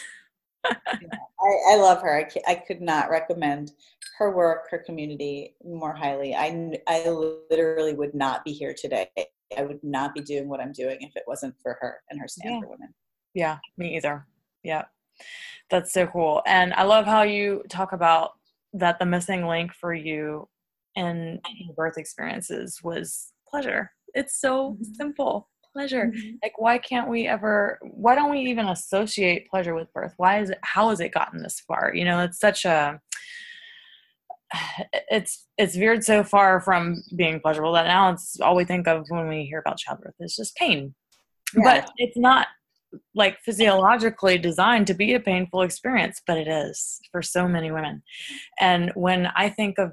I, 0.65 1.73
I, 1.73 1.75
love 1.75 2.01
her. 2.01 2.17
I, 2.17 2.51
I 2.51 2.55
could 2.55 2.81
not 2.81 3.11
recommend 3.11 3.73
her 4.17 4.35
work, 4.35 4.67
her 4.71 4.79
community 4.79 5.53
more 5.63 5.93
highly. 5.93 6.33
I, 6.33 6.79
I 6.87 7.07
literally 7.07 7.93
would 7.93 8.15
not 8.15 8.43
be 8.43 8.51
here 8.51 8.73
today. 8.75 9.07
I 9.55 9.61
would 9.61 9.83
not 9.83 10.15
be 10.15 10.21
doing 10.21 10.49
what 10.49 10.59
I'm 10.59 10.71
doing 10.71 10.97
if 11.01 11.15
it 11.15 11.21
wasn't 11.27 11.53
for 11.61 11.77
her 11.81 11.99
and 12.09 12.19
her 12.19 12.27
stand 12.27 12.55
yeah. 12.55 12.61
for 12.61 12.69
women. 12.69 12.95
Yeah, 13.35 13.57
me 13.77 13.95
either. 13.95 14.25
Yeah, 14.63 14.85
that's 15.69 15.93
so 15.93 16.07
cool. 16.07 16.41
And 16.45 16.73
I 16.73 16.83
love 16.83 17.05
how 17.05 17.23
you 17.23 17.63
talk 17.69 17.91
about 17.91 18.31
that 18.73 18.99
the 18.99 19.05
missing 19.05 19.47
link 19.47 19.73
for 19.73 19.93
you 19.93 20.47
in 20.95 21.39
your 21.57 21.73
birth 21.75 21.97
experiences 21.97 22.81
was 22.83 23.31
pleasure. 23.47 23.91
It's 24.13 24.39
so 24.39 24.71
mm-hmm. 24.71 24.93
simple 24.93 25.49
pleasure 25.75 26.05
mm-hmm. 26.05 26.35
like 26.41 26.53
why 26.57 26.77
can't 26.77 27.09
we 27.09 27.27
ever 27.27 27.77
why 27.81 28.15
don't 28.15 28.31
we 28.31 28.39
even 28.39 28.69
associate 28.69 29.45
pleasure 29.49 29.75
with 29.75 29.91
birth 29.91 30.13
why 30.15 30.39
is 30.39 30.49
it 30.49 30.57
how 30.61 30.89
has 30.89 31.01
it 31.01 31.13
gotten 31.13 31.43
this 31.43 31.59
far 31.59 31.91
you 31.93 32.05
know 32.05 32.21
it's 32.21 32.39
such 32.39 32.63
a 32.63 32.97
it's 35.11 35.45
it's 35.57 35.75
veered 35.75 36.01
so 36.01 36.23
far 36.23 36.61
from 36.61 37.03
being 37.17 37.41
pleasurable 37.41 37.73
that 37.73 37.87
now 37.87 38.09
it's 38.11 38.39
all 38.39 38.55
we 38.55 38.63
think 38.63 38.87
of 38.87 39.03
when 39.09 39.27
we 39.27 39.43
hear 39.43 39.59
about 39.59 39.77
childbirth 39.77 40.15
is 40.21 40.37
just 40.37 40.55
pain 40.55 40.95
yeah. 41.53 41.61
but 41.63 41.91
it's 41.97 42.17
not 42.17 42.47
like 43.13 43.39
physiologically 43.39 44.37
designed 44.37 44.87
to 44.87 44.93
be 44.93 45.13
a 45.13 45.19
painful 45.19 45.61
experience 45.61 46.21
but 46.25 46.37
it 46.37 46.47
is 46.47 46.99
for 47.11 47.21
so 47.21 47.47
many 47.47 47.71
women 47.71 48.01
and 48.59 48.91
when 48.95 49.27
i 49.35 49.49
think 49.49 49.77
of 49.77 49.91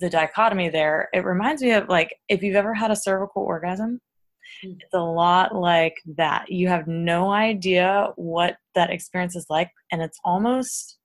the 0.00 0.08
dichotomy 0.08 0.68
there 0.68 1.08
it 1.12 1.24
reminds 1.24 1.62
me 1.62 1.72
of 1.72 1.88
like 1.88 2.14
if 2.28 2.42
you've 2.42 2.56
ever 2.56 2.74
had 2.74 2.90
a 2.90 2.96
cervical 2.96 3.42
orgasm 3.42 4.00
Mm. 4.64 4.76
It's 4.80 4.94
a 4.94 5.00
lot 5.00 5.54
like 5.54 6.00
that. 6.16 6.50
You 6.50 6.68
have 6.68 6.86
no 6.86 7.30
idea 7.30 8.08
what 8.16 8.56
that 8.74 8.90
experience 8.90 9.36
is 9.36 9.46
like, 9.48 9.70
and 9.90 10.02
it's 10.02 10.18
almost 10.24 10.98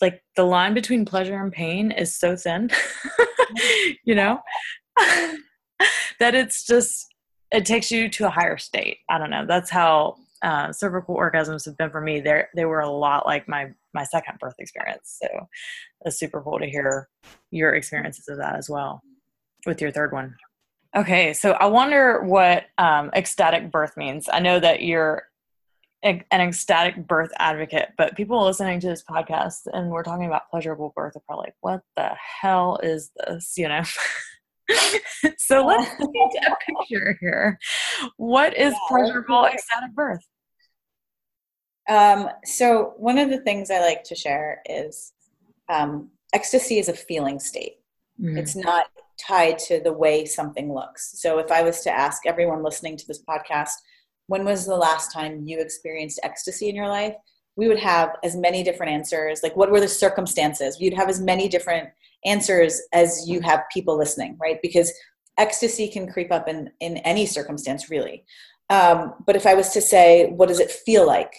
like 0.00 0.22
the 0.36 0.44
line 0.44 0.74
between 0.74 1.04
pleasure 1.04 1.40
and 1.40 1.52
pain 1.52 1.90
is 1.90 2.16
so 2.16 2.36
thin, 2.36 2.70
you 4.04 4.14
know, 4.14 4.40
that 6.18 6.34
it's 6.34 6.66
just, 6.66 7.06
it 7.54 7.64
takes 7.64 7.90
you 7.90 8.08
to 8.08 8.26
a 8.26 8.30
higher 8.30 8.58
state. 8.58 8.98
I 9.08 9.18
don't 9.18 9.30
know. 9.30 9.46
That's 9.46 9.70
how 9.70 10.16
uh, 10.42 10.72
cervical 10.72 11.16
orgasms 11.16 11.64
have 11.64 11.76
been 11.76 11.90
for 11.90 12.00
me. 12.00 12.20
They 12.20 12.44
they 12.54 12.64
were 12.64 12.80
a 12.80 12.90
lot 12.90 13.26
like 13.26 13.48
my 13.48 13.70
my 13.94 14.04
second 14.04 14.38
birth 14.40 14.56
experience. 14.58 15.18
So 15.22 15.48
it's 16.04 16.18
super 16.18 16.42
cool 16.42 16.58
to 16.58 16.66
hear 16.66 17.08
your 17.50 17.74
experiences 17.74 18.28
of 18.28 18.38
that 18.38 18.56
as 18.56 18.68
well 18.68 19.02
with 19.66 19.80
your 19.80 19.92
third 19.92 20.12
one. 20.12 20.36
Okay, 20.96 21.32
so 21.32 21.52
I 21.52 21.66
wonder 21.66 22.22
what 22.22 22.66
um, 22.78 23.10
ecstatic 23.14 23.70
birth 23.70 23.96
means. 23.96 24.28
I 24.32 24.40
know 24.40 24.60
that 24.60 24.82
you're 24.82 25.24
an 26.02 26.22
ecstatic 26.30 27.06
birth 27.06 27.30
advocate, 27.38 27.88
but 27.96 28.14
people 28.14 28.44
listening 28.44 28.78
to 28.80 28.88
this 28.88 29.02
podcast 29.02 29.66
and 29.72 29.90
we're 29.90 30.02
talking 30.02 30.26
about 30.26 30.50
pleasurable 30.50 30.92
birth 30.94 31.16
are 31.16 31.22
probably 31.26 31.46
like, 31.46 31.54
what 31.62 31.80
the 31.96 32.10
hell 32.40 32.78
is 32.82 33.10
this? 33.16 33.54
You 33.56 33.68
know? 33.68 33.82
so 35.38 35.64
let's 35.66 35.90
paint 35.90 36.34
a 36.46 36.56
picture 36.66 37.16
here. 37.20 37.58
What 38.16 38.56
is 38.56 38.72
yeah, 38.72 38.78
pleasurable 38.88 39.46
ecstatic 39.46 39.94
birth? 39.94 40.20
Um, 41.88 42.30
so 42.44 42.94
one 42.96 43.18
of 43.18 43.30
the 43.30 43.40
things 43.40 43.70
I 43.70 43.80
like 43.80 44.04
to 44.04 44.14
share 44.14 44.62
is 44.66 45.12
um, 45.68 46.10
ecstasy 46.32 46.78
is 46.78 46.88
a 46.88 46.94
feeling 46.94 47.38
state. 47.38 47.76
Mm. 48.20 48.38
It's 48.38 48.56
not 48.56 48.86
tied 49.18 49.58
to 49.58 49.80
the 49.80 49.92
way 49.92 50.24
something 50.24 50.72
looks. 50.72 51.20
So 51.20 51.38
if 51.38 51.50
I 51.50 51.62
was 51.62 51.80
to 51.82 51.90
ask 51.90 52.26
everyone 52.26 52.62
listening 52.62 52.96
to 52.96 53.06
this 53.06 53.22
podcast, 53.22 53.72
when 54.26 54.44
was 54.44 54.66
the 54.66 54.76
last 54.76 55.12
time 55.12 55.46
you 55.46 55.60
experienced 55.60 56.20
ecstasy 56.22 56.68
in 56.68 56.74
your 56.74 56.88
life? 56.88 57.14
We 57.56 57.68
would 57.68 57.78
have 57.78 58.16
as 58.24 58.34
many 58.34 58.62
different 58.62 58.92
answers. 58.92 59.40
Like, 59.42 59.56
what 59.56 59.70
were 59.70 59.80
the 59.80 59.88
circumstances? 59.88 60.78
You'd 60.80 60.94
have 60.94 61.08
as 61.08 61.20
many 61.20 61.48
different 61.48 61.90
answers 62.24 62.80
as 62.92 63.24
you 63.26 63.40
have 63.40 63.62
people 63.72 63.96
listening, 63.98 64.36
right? 64.40 64.58
Because 64.62 64.92
ecstasy 65.38 65.88
can 65.88 66.10
creep 66.10 66.32
up 66.32 66.48
in, 66.48 66.70
in 66.80 66.98
any 66.98 67.26
circumstance, 67.26 67.90
really. 67.90 68.24
Um, 68.70 69.14
but 69.26 69.36
if 69.36 69.46
I 69.46 69.54
was 69.54 69.70
to 69.70 69.80
say, 69.80 70.30
what 70.30 70.48
does 70.48 70.60
it 70.60 70.70
feel 70.70 71.06
like? 71.06 71.32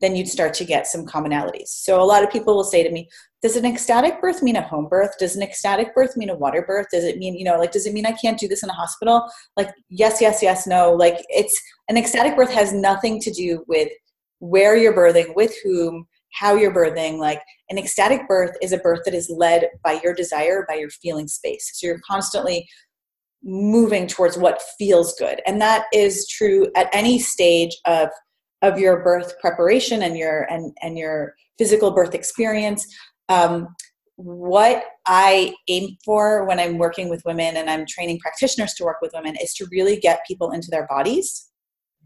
Then 0.00 0.16
you'd 0.16 0.28
start 0.28 0.54
to 0.54 0.64
get 0.64 0.86
some 0.86 1.04
commonalities. 1.04 1.68
So 1.68 2.00
a 2.00 2.04
lot 2.04 2.24
of 2.24 2.30
people 2.30 2.56
will 2.56 2.64
say 2.64 2.82
to 2.82 2.90
me, 2.90 3.08
does 3.42 3.56
an 3.56 3.66
ecstatic 3.66 4.20
birth 4.20 4.42
mean 4.42 4.56
a 4.56 4.62
home 4.62 4.88
birth? 4.88 5.12
Does 5.18 5.36
an 5.36 5.42
ecstatic 5.42 5.94
birth 5.94 6.16
mean 6.16 6.30
a 6.30 6.36
water 6.36 6.62
birth? 6.62 6.86
Does 6.90 7.04
it 7.04 7.18
mean, 7.18 7.34
you 7.34 7.44
know, 7.44 7.58
like, 7.58 7.72
does 7.72 7.86
it 7.86 7.92
mean 7.92 8.06
I 8.06 8.12
can't 8.12 8.38
do 8.38 8.48
this 8.48 8.62
in 8.62 8.70
a 8.70 8.74
hospital? 8.74 9.30
Like, 9.56 9.70
yes, 9.90 10.20
yes, 10.20 10.42
yes, 10.42 10.66
no. 10.66 10.92
Like, 10.92 11.18
it's 11.28 11.58
an 11.88 11.98
ecstatic 11.98 12.36
birth 12.36 12.50
has 12.50 12.72
nothing 12.72 13.20
to 13.20 13.30
do 13.30 13.64
with 13.66 13.90
where 14.38 14.76
you're 14.76 14.96
birthing, 14.96 15.34
with 15.36 15.54
whom, 15.62 16.06
how 16.32 16.54
you're 16.54 16.74
birthing. 16.74 17.18
Like, 17.18 17.40
an 17.68 17.78
ecstatic 17.78 18.26
birth 18.28 18.56
is 18.62 18.72
a 18.72 18.78
birth 18.78 19.00
that 19.04 19.14
is 19.14 19.30
led 19.30 19.68
by 19.84 20.00
your 20.02 20.14
desire, 20.14 20.64
by 20.68 20.76
your 20.76 20.90
feeling 20.90 21.28
space. 21.28 21.70
So 21.74 21.86
you're 21.86 22.00
constantly 22.08 22.68
moving 23.42 24.06
towards 24.06 24.36
what 24.36 24.62
feels 24.78 25.14
good. 25.18 25.40
And 25.46 25.60
that 25.60 25.86
is 25.94 26.28
true 26.28 26.68
at 26.76 26.90
any 26.92 27.18
stage 27.18 27.76
of 27.86 28.08
of 28.62 28.78
your 28.78 29.02
birth 29.02 29.38
preparation 29.40 30.02
and 30.02 30.16
your 30.16 30.42
and 30.50 30.76
and 30.82 30.98
your 30.98 31.34
physical 31.58 31.90
birth 31.90 32.14
experience 32.14 32.86
um, 33.28 33.68
what 34.16 34.84
I 35.06 35.54
aim 35.68 35.96
for 36.04 36.44
when 36.44 36.60
I'm 36.60 36.76
working 36.76 37.08
with 37.08 37.22
women 37.24 37.56
and 37.56 37.70
I'm 37.70 37.86
training 37.86 38.18
practitioners 38.18 38.74
to 38.74 38.84
work 38.84 38.98
with 39.00 39.12
women 39.14 39.34
is 39.40 39.54
to 39.54 39.66
really 39.70 39.98
get 39.98 40.26
people 40.26 40.50
into 40.50 40.70
their 40.70 40.86
bodies 40.88 41.48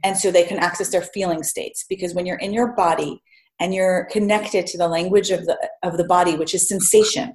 and 0.04 0.16
so 0.16 0.30
they 0.30 0.44
can 0.44 0.58
access 0.58 0.90
their 0.90 1.02
feeling 1.02 1.42
states 1.42 1.84
because 1.88 2.14
when 2.14 2.24
you're 2.24 2.38
in 2.38 2.52
your 2.52 2.74
body 2.74 3.20
and 3.60 3.74
you're 3.74 4.06
connected 4.10 4.66
to 4.66 4.78
the 4.78 4.88
language 4.88 5.30
of 5.30 5.46
the 5.46 5.56
of 5.82 5.96
the 5.96 6.04
body 6.04 6.36
which 6.36 6.54
is 6.54 6.68
sensation 6.68 7.34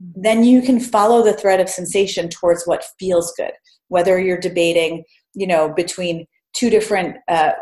then 0.00 0.44
you 0.44 0.62
can 0.62 0.78
follow 0.78 1.24
the 1.24 1.32
thread 1.32 1.60
of 1.60 1.68
sensation 1.68 2.28
towards 2.28 2.64
what 2.64 2.84
feels 2.98 3.32
good 3.36 3.52
whether 3.88 4.18
you're 4.18 4.38
debating 4.38 5.04
you 5.34 5.46
know 5.46 5.72
between 5.72 6.26
two 6.54 6.70
different 6.70 7.16
uh, 7.28 7.52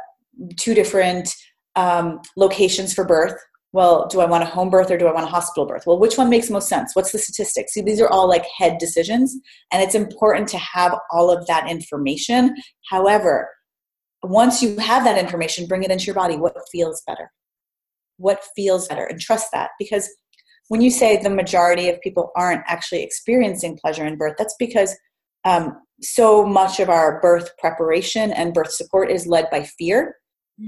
two 0.59 0.75
different 0.75 1.35
um, 1.76 2.21
locations 2.37 2.93
for 2.93 3.05
birth 3.05 3.37
well, 3.76 4.07
do 4.07 4.21
I 4.21 4.25
want 4.25 4.43
a 4.43 4.47
home 4.47 4.71
birth 4.71 4.91
or 4.91 4.97
do 4.97 5.07
I 5.07 5.12
want 5.12 5.26
a 5.26 5.31
hospital 5.31 5.67
birth? 5.67 5.87
Well, 5.87 5.99
which 5.99 6.17
one 6.17 6.31
makes 6.31 6.49
most 6.49 6.67
sense? 6.67 6.97
What's 6.97 7.12
the 7.12 7.19
statistics? 7.19 7.75
See, 7.75 7.83
these 7.83 8.00
are 8.00 8.09
all 8.09 8.26
like 8.26 8.47
head 8.57 8.79
decisions, 8.79 9.37
and 9.71 9.83
it's 9.83 9.95
important 9.95 10.49
to 10.49 10.59
have 10.59 10.99
all 11.11 11.31
of 11.31 11.47
that 11.47 11.69
information. 11.71 12.55
However, 12.88 13.50
once 14.23 14.62
you 14.62 14.79
have 14.79 15.05
that 15.05 15.19
information, 15.19 15.67
bring 15.67 15.83
it 15.83 15.91
into 15.91 16.07
your 16.07 16.15
body. 16.15 16.37
What 16.37 16.57
feels 16.73 17.03
better? 17.07 17.31
What 18.18 18.44
feels 18.54 18.88
better? 18.88 19.04
And 19.04 19.20
trust 19.20 19.49
that 19.52 19.70
because 19.78 20.08
when 20.68 20.80
you 20.80 20.90
say 20.90 21.16
the 21.16 21.30
majority 21.30 21.88
of 21.88 22.00
people 22.00 22.32
aren't 22.37 22.62
actually 22.66 23.02
experiencing 23.02 23.78
pleasure 23.78 24.04
in 24.04 24.16
birth, 24.16 24.35
that's 24.38 24.56
because 24.58 24.96
um, 25.44 25.80
so 26.02 26.44
much 26.44 26.80
of 26.80 26.88
our 26.88 27.20
birth 27.20 27.50
preparation 27.58 28.32
and 28.32 28.52
birth 28.52 28.73
support 28.73 29.11
is 29.11 29.26
led 29.26 29.49
by 29.50 29.62
fear 29.62 30.16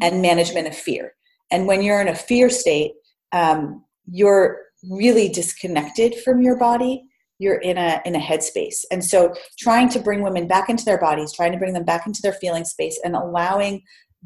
and 0.03 0.15
mm-hmm. 0.15 0.23
management 0.23 0.69
of 0.69 0.77
fear. 0.77 1.13
And 1.51 1.67
when 1.67 1.83
you're 1.83 2.01
in 2.01 2.09
a 2.09 2.15
fear 2.15 2.49
state, 2.49 2.93
um, 3.33 3.85
you're 4.07 4.61
really 4.91 5.29
disconnected 5.29 6.15
from 6.17 6.41
your 6.41 6.57
body 6.57 7.05
you're 7.39 7.57
in 7.57 7.79
a 7.79 8.01
in 8.05 8.15
a 8.15 8.21
headspace 8.21 8.85
and 8.91 9.05
so 9.05 9.35
trying 9.59 9.89
to 9.89 9.99
bring 9.99 10.23
women 10.23 10.47
back 10.47 10.69
into 10.69 10.85
their 10.85 10.99
bodies 10.99 11.33
trying 11.33 11.53
to 11.53 11.59
bring 11.59 11.73
them 11.73 11.85
back 11.85 12.07
into 12.07 12.21
their 12.23 12.33
feeling 12.33 12.65
space 12.65 12.99
and 13.05 13.17
allowing 13.17 13.83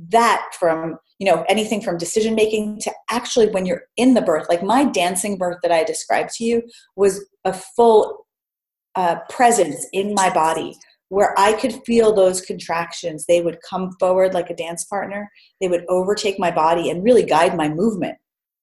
that 0.09 0.47
from 0.59 0.97
you 1.23 1.31
know 1.31 1.45
anything 1.49 1.81
from 1.81 1.97
decision 1.97 2.35
making 2.35 2.81
to 2.81 2.91
actually 3.09 3.49
when 3.51 3.65
you're 3.65 3.85
in 3.97 4.15
the 4.15 4.23
birth 4.23 4.47
like 4.49 4.61
my 4.61 4.83
dancing 4.83 5.39
birth 5.39 5.59
that 5.63 5.71
i 5.71 5.85
described 5.85 6.31
to 6.31 6.43
you 6.43 6.61
was 6.97 7.25
a 7.45 7.53
full 7.53 8.27
uh, 8.97 9.17
presence 9.31 9.87
in 9.93 10.15
my 10.15 10.29
body 10.35 10.77
where 11.09 11.39
I 11.39 11.53
could 11.53 11.75
feel 11.87 12.15
those 12.15 12.41
contractions. 12.41 13.27
They 13.27 13.43
would 13.43 13.59
come 13.69 13.93
forward 14.01 14.33
like 14.33 14.49
a 14.49 14.57
dance 14.57 14.85
partner, 14.85 15.31
they 15.61 15.69
would 15.69 15.85
overtake 15.91 16.39
my 16.39 16.51
body 16.51 16.89
and 16.89 17.05
really 17.05 17.23
guide 17.23 17.55
my 17.55 17.69
movement 17.69 18.17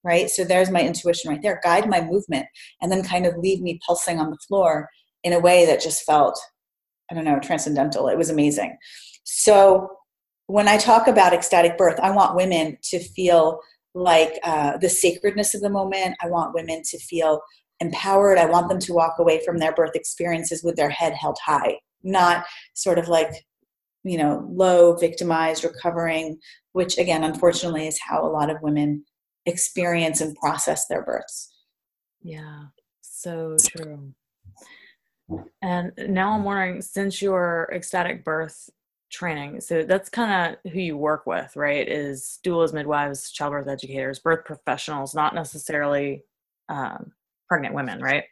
right? 0.04 0.30
So 0.30 0.44
there's 0.44 0.70
my 0.70 0.82
intuition 0.82 1.30
right 1.30 1.42
there. 1.42 1.60
Guide 1.62 1.88
my 1.88 2.00
movement 2.00 2.46
and 2.80 2.90
then 2.90 3.02
kind 3.02 3.26
of 3.26 3.36
leave 3.36 3.60
me 3.60 3.80
pulsing 3.86 4.18
on 4.18 4.30
the 4.30 4.38
floor 4.48 4.88
in 5.24 5.32
a 5.32 5.40
way 5.40 5.66
that 5.66 5.82
just 5.82 6.04
felt, 6.04 6.38
I 7.10 7.14
don't 7.14 7.24
know, 7.24 7.38
transcendental. 7.38 8.08
It 8.08 8.16
was 8.16 8.30
amazing. 8.30 8.76
So 9.24 9.90
when 10.50 10.66
I 10.66 10.78
talk 10.78 11.06
about 11.06 11.32
ecstatic 11.32 11.78
birth, 11.78 11.98
I 12.00 12.10
want 12.10 12.34
women 12.34 12.76
to 12.82 12.98
feel 12.98 13.60
like 13.94 14.38
uh, 14.42 14.78
the 14.78 14.88
sacredness 14.88 15.54
of 15.54 15.60
the 15.60 15.70
moment. 15.70 16.16
I 16.20 16.28
want 16.28 16.54
women 16.54 16.82
to 16.86 16.98
feel 16.98 17.40
empowered. 17.78 18.36
I 18.36 18.46
want 18.46 18.68
them 18.68 18.80
to 18.80 18.92
walk 18.92 19.14
away 19.18 19.44
from 19.44 19.58
their 19.58 19.72
birth 19.72 19.94
experiences 19.94 20.64
with 20.64 20.74
their 20.74 20.90
head 20.90 21.14
held 21.14 21.38
high, 21.44 21.78
not 22.02 22.46
sort 22.74 22.98
of 22.98 23.08
like, 23.08 23.30
you 24.02 24.18
know, 24.18 24.44
low, 24.50 24.96
victimized, 24.96 25.62
recovering, 25.62 26.38
which 26.72 26.98
again, 26.98 27.22
unfortunately, 27.22 27.86
is 27.86 28.00
how 28.00 28.24
a 28.24 28.28
lot 28.28 28.50
of 28.50 28.60
women 28.60 29.04
experience 29.46 30.20
and 30.20 30.36
process 30.36 30.86
their 30.88 31.04
births. 31.04 31.48
Yeah, 32.22 32.64
so 33.02 33.56
true. 33.64 34.14
And 35.62 35.92
now 36.08 36.32
I'm 36.32 36.42
wondering, 36.42 36.82
since 36.82 37.22
your 37.22 37.70
ecstatic 37.72 38.24
birth 38.24 38.68
training, 39.10 39.60
so 39.60 39.82
that's 39.82 40.08
kind 40.08 40.56
of 40.64 40.72
who 40.72 40.80
you 40.80 40.96
work 40.96 41.26
with, 41.26 41.54
right? 41.56 41.86
Is 41.88 42.38
doulas, 42.44 42.72
midwives, 42.72 43.30
childbirth 43.30 43.68
educators, 43.68 44.18
birth 44.18 44.44
professionals, 44.44 45.14
not 45.14 45.34
necessarily 45.34 46.24
um, 46.68 47.12
pregnant 47.48 47.74
women, 47.74 48.00
right? 48.00 48.24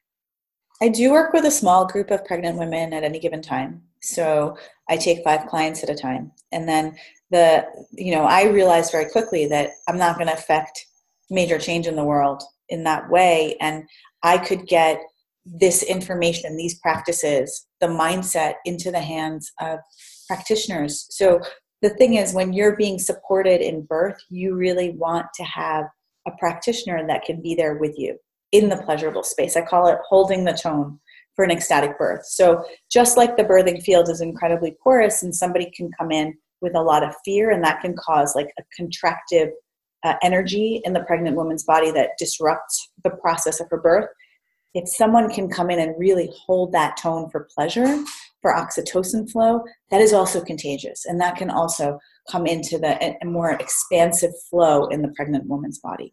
I 0.81 0.89
do 0.89 1.11
work 1.11 1.33
with 1.33 1.45
a 1.45 1.51
small 1.51 1.87
group 1.87 2.11
of 2.11 2.25
pregnant 2.25 2.59
women 2.59 2.93
at 2.93 3.03
any 3.03 3.19
given 3.19 3.43
time. 3.43 3.83
So 4.01 4.57
I 4.89 4.97
take 4.97 5.25
five 5.25 5.47
clients 5.47 5.83
at 5.83 5.91
a 5.91 5.95
time. 5.95 6.31
And 6.53 6.69
then 6.69 6.97
the, 7.31 7.67
you 7.91 8.15
know, 8.15 8.23
I 8.23 8.45
realized 8.45 8.93
very 8.93 9.11
quickly 9.11 9.47
that 9.47 9.71
I'm 9.89 9.99
not 9.99 10.17
going 10.17 10.29
to 10.29 10.35
affect 10.35 10.87
major 11.31 11.59
change 11.59 11.87
in 11.87 11.97
the 11.97 12.05
world 12.05 12.43
in 12.69 12.85
that 12.85 13.09
way 13.11 13.57
and 13.61 13.85
i 14.23 14.37
could 14.39 14.67
get 14.67 15.01
this 15.45 15.83
information 15.83 16.57
these 16.57 16.79
practices 16.79 17.67
the 17.81 17.87
mindset 17.87 18.55
into 18.65 18.91
the 18.91 19.01
hands 19.01 19.53
of 19.61 19.79
practitioners. 20.29 21.07
So 21.11 21.41
the 21.83 21.91
thing 21.91 22.15
is 22.15 22.35
when 22.35 22.53
you're 22.53 22.77
being 22.77 22.99
supported 22.99 23.61
in 23.61 23.83
birth 23.83 24.19
you 24.31 24.55
really 24.55 24.91
want 24.91 25.27
to 25.35 25.45
have 25.45 25.87
a 26.27 26.31
practitioner 26.39 27.07
that 27.07 27.25
can 27.25 27.41
be 27.43 27.55
there 27.55 27.77
with 27.77 27.95
you 27.99 28.17
in 28.53 28.69
the 28.69 28.77
pleasurable 28.83 29.23
space. 29.23 29.57
I 29.57 29.63
call 29.63 29.89
it 29.89 29.99
holding 30.09 30.45
the 30.45 30.53
tone 30.53 31.01
for 31.35 31.45
an 31.45 31.51
ecstatic 31.51 31.99
birth. 31.99 32.27
So 32.27 32.65
just 32.91 33.17
like 33.17 33.37
the 33.37 33.45
birthing 33.45 33.83
field 33.83 34.09
is 34.09 34.21
incredibly 34.21 34.77
porous 34.83 35.23
and 35.23 35.35
somebody 35.35 35.71
can 35.75 35.91
come 35.99 36.11
in 36.11 36.35
with 36.61 36.75
a 36.75 36.83
lot 36.83 37.05
of 37.05 37.15
fear 37.25 37.51
and 37.51 37.63
that 37.63 37.81
can 37.81 37.95
cause 37.97 38.35
like 38.35 38.53
a 38.59 38.83
contractive 38.83 39.51
uh, 40.05 40.15
energy 40.23 40.81
in 40.85 40.93
the 40.93 41.05
pregnant 41.05 41.37
woman's 41.37 41.65
body 41.65 41.91
that 41.93 42.11
disrupts 42.19 42.91
the 43.05 43.11
process 43.11 43.61
of 43.61 43.69
her 43.71 43.81
birth 43.81 44.09
if 44.75 44.89
someone 44.89 45.31
can 45.31 45.49
come 45.49 45.71
in 45.71 45.79
and 45.79 45.95
really 45.99 46.31
hold 46.47 46.73
that 46.73 46.97
tone 46.97 47.29
for 47.31 47.49
pleasure 47.55 48.05
for 48.43 48.53
oxytocin 48.53 49.31
flow 49.31 49.63
that 49.91 50.01
is 50.01 50.13
also 50.13 50.43
contagious 50.43 51.05
and 51.05 51.21
that 51.21 51.37
can 51.37 51.51
also 51.51 51.99
come 52.31 52.47
into 52.47 52.79
the 52.79 53.17
a 53.23 53.25
more 53.25 53.53
expansive 53.53 54.33
flow 54.51 54.87
in 54.87 55.03
the 55.03 55.13
pregnant 55.17 55.47
woman's 55.47 55.79
body 55.79 56.13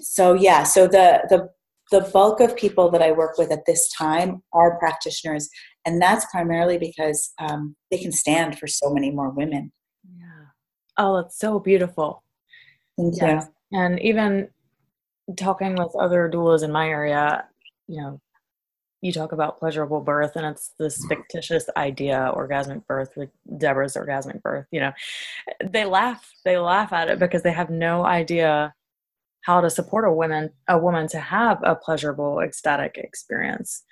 so 0.00 0.32
yeah 0.34 0.62
so 0.62 0.86
the 0.86 1.22
the 1.28 1.48
the 1.92 2.08
bulk 2.12 2.40
of 2.40 2.56
people 2.56 2.90
that 2.90 3.02
i 3.02 3.12
work 3.12 3.38
with 3.38 3.52
at 3.52 3.66
this 3.66 3.88
time 3.92 4.42
are 4.52 4.78
practitioners 4.78 5.48
and 5.84 6.02
that's 6.02 6.26
primarily 6.32 6.78
because 6.78 7.32
um, 7.38 7.76
they 7.90 7.98
can 7.98 8.10
stand 8.10 8.58
for 8.58 8.66
so 8.66 8.92
many 8.92 9.10
more 9.10 9.30
women 9.30 9.72
yeah 10.18 10.46
oh 10.98 11.18
it's 11.18 11.38
so 11.38 11.58
beautiful 11.58 12.22
Thank 12.96 13.20
yes. 13.20 13.46
you. 13.70 13.78
And 13.78 14.00
even 14.00 14.48
talking 15.36 15.74
with 15.74 15.94
other 15.96 16.30
doulas 16.32 16.62
in 16.62 16.72
my 16.72 16.88
area, 16.88 17.44
you 17.88 18.00
know, 18.00 18.20
you 19.06 19.12
talk 19.12 19.32
about 19.32 19.58
pleasurable 19.58 20.00
birth 20.00 20.36
and 20.36 20.44
it's 20.44 20.72
this 20.78 20.98
mm-hmm. 20.98 21.08
fictitious 21.08 21.66
idea 21.76 22.30
orgasmic 22.34 22.86
birth 22.86 23.10
with 23.16 23.30
deborah's 23.56 23.94
orgasmic 23.94 24.42
birth 24.42 24.66
you 24.70 24.80
know 24.80 24.92
they 25.64 25.84
laugh 25.84 26.32
they 26.44 26.58
laugh 26.58 26.92
at 26.92 27.08
it 27.08 27.18
because 27.18 27.42
they 27.42 27.52
have 27.52 27.70
no 27.70 28.04
idea 28.04 28.74
how 29.46 29.60
to 29.60 29.70
support 29.70 30.04
a 30.04 30.12
woman 30.12 30.50
a 30.68 30.76
woman 30.76 31.06
to 31.06 31.20
have 31.20 31.58
a 31.62 31.76
pleasurable 31.76 32.40
ecstatic 32.40 32.98
experience. 32.98 33.84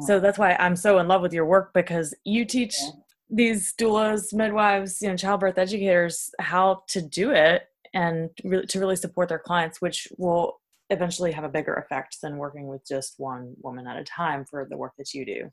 So 0.00 0.18
that's 0.18 0.38
why 0.38 0.56
i'm 0.58 0.74
so 0.74 0.98
in 0.98 1.06
love 1.06 1.22
with 1.22 1.32
your 1.32 1.46
work 1.46 1.72
because 1.72 2.14
you 2.24 2.44
teach 2.44 2.74
yeah. 2.80 2.90
these 3.30 3.72
doulas 3.80 4.32
midwives 4.32 5.00
you 5.00 5.08
know 5.08 5.16
childbirth 5.16 5.56
educators 5.56 6.30
how 6.40 6.82
to 6.88 7.00
do 7.00 7.30
it 7.30 7.68
and 7.92 8.30
really, 8.42 8.66
to 8.66 8.80
really 8.80 8.96
support 8.96 9.28
their 9.28 9.38
clients 9.38 9.80
which 9.80 10.08
will 10.18 10.60
eventually 10.90 11.32
have 11.32 11.44
a 11.44 11.48
bigger 11.48 11.74
effect 11.74 12.18
than 12.22 12.36
working 12.36 12.66
with 12.68 12.86
just 12.86 13.14
one 13.18 13.54
woman 13.62 13.86
at 13.86 13.96
a 13.96 14.04
time 14.04 14.44
for 14.44 14.66
the 14.68 14.76
work 14.76 14.92
that 14.98 15.14
you 15.14 15.24
do 15.24 15.50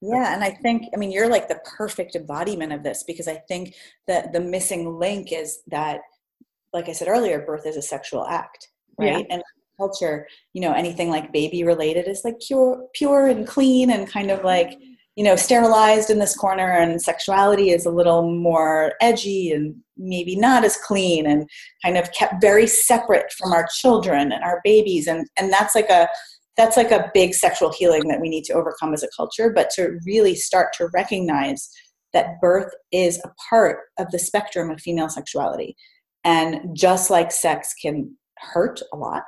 yeah 0.00 0.34
and 0.34 0.42
i 0.42 0.50
think 0.50 0.84
i 0.94 0.96
mean 0.96 1.12
you're 1.12 1.28
like 1.28 1.48
the 1.48 1.60
perfect 1.76 2.16
embodiment 2.16 2.72
of 2.72 2.82
this 2.82 3.04
because 3.04 3.28
i 3.28 3.36
think 3.48 3.74
that 4.06 4.32
the 4.32 4.40
missing 4.40 4.98
link 4.98 5.32
is 5.32 5.60
that 5.68 6.00
like 6.72 6.88
i 6.88 6.92
said 6.92 7.08
earlier 7.08 7.40
birth 7.40 7.66
is 7.66 7.76
a 7.76 7.82
sexual 7.82 8.26
act 8.26 8.68
right 8.98 9.26
yeah. 9.28 9.34
and 9.34 9.42
culture 9.78 10.26
you 10.52 10.60
know 10.60 10.72
anything 10.72 11.08
like 11.08 11.32
baby 11.32 11.64
related 11.64 12.08
is 12.08 12.22
like 12.24 12.38
pure 12.46 12.86
pure 12.94 13.28
and 13.28 13.46
clean 13.46 13.90
and 13.90 14.10
kind 14.10 14.30
of 14.30 14.44
like 14.44 14.78
you 15.16 15.24
know 15.24 15.36
sterilized 15.36 16.10
in 16.10 16.18
this 16.18 16.36
corner 16.36 16.72
and 16.72 17.00
sexuality 17.00 17.70
is 17.70 17.86
a 17.86 17.90
little 17.90 18.30
more 18.30 18.92
edgy 19.00 19.50
and 19.50 19.74
maybe 19.96 20.36
not 20.36 20.64
as 20.64 20.76
clean 20.76 21.26
and 21.26 21.48
kind 21.84 21.96
of 21.96 22.10
kept 22.12 22.40
very 22.40 22.66
separate 22.66 23.30
from 23.32 23.52
our 23.52 23.66
children 23.80 24.32
and 24.32 24.42
our 24.42 24.60
babies 24.64 25.06
and 25.06 25.26
and 25.36 25.52
that's 25.52 25.74
like 25.74 25.90
a 25.90 26.08
that's 26.56 26.76
like 26.76 26.90
a 26.90 27.10
big 27.14 27.34
sexual 27.34 27.72
healing 27.72 28.06
that 28.08 28.20
we 28.20 28.28
need 28.28 28.44
to 28.44 28.52
overcome 28.52 28.92
as 28.92 29.02
a 29.02 29.08
culture 29.16 29.50
but 29.50 29.70
to 29.70 29.98
really 30.06 30.34
start 30.34 30.68
to 30.72 30.88
recognize 30.94 31.68
that 32.12 32.40
birth 32.40 32.72
is 32.90 33.18
a 33.24 33.30
part 33.48 33.78
of 33.98 34.10
the 34.10 34.18
spectrum 34.18 34.70
of 34.70 34.80
female 34.80 35.08
sexuality 35.08 35.76
and 36.24 36.76
just 36.76 37.10
like 37.10 37.32
sex 37.32 37.74
can 37.80 38.16
hurt 38.38 38.80
a 38.92 38.96
lot 38.96 39.24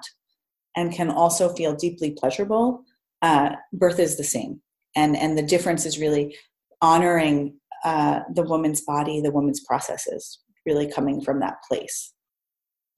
and 0.77 0.93
can 0.93 1.11
also 1.11 1.55
feel 1.55 1.75
deeply 1.75 2.11
pleasurable, 2.11 2.83
uh, 3.23 3.51
birth 3.73 3.99
is 3.99 4.17
the 4.17 4.25
same. 4.25 4.61
And, 4.97 5.17
and 5.17 5.37
the 5.37 5.43
difference 5.43 5.87
is 5.87 5.99
really 5.99 6.37
honoring 6.81 7.59
uh, 7.85 8.21
the 8.35 8.43
woman's 8.43 8.81
body, 8.83 9.21
the 9.21 9.31
woman's 9.31 9.61
processes, 9.61 10.41
really 10.65 10.91
coming 10.91 11.21
from 11.21 11.41
that 11.41 11.57
place. 11.69 12.15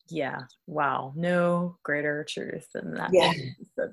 Yeah. 0.09 0.43
Wow. 0.67 1.13
No 1.17 1.77
greater 1.83 2.25
truth 2.29 2.69
than 2.73 2.95
that. 2.95 3.11
Yeah. 3.13 3.33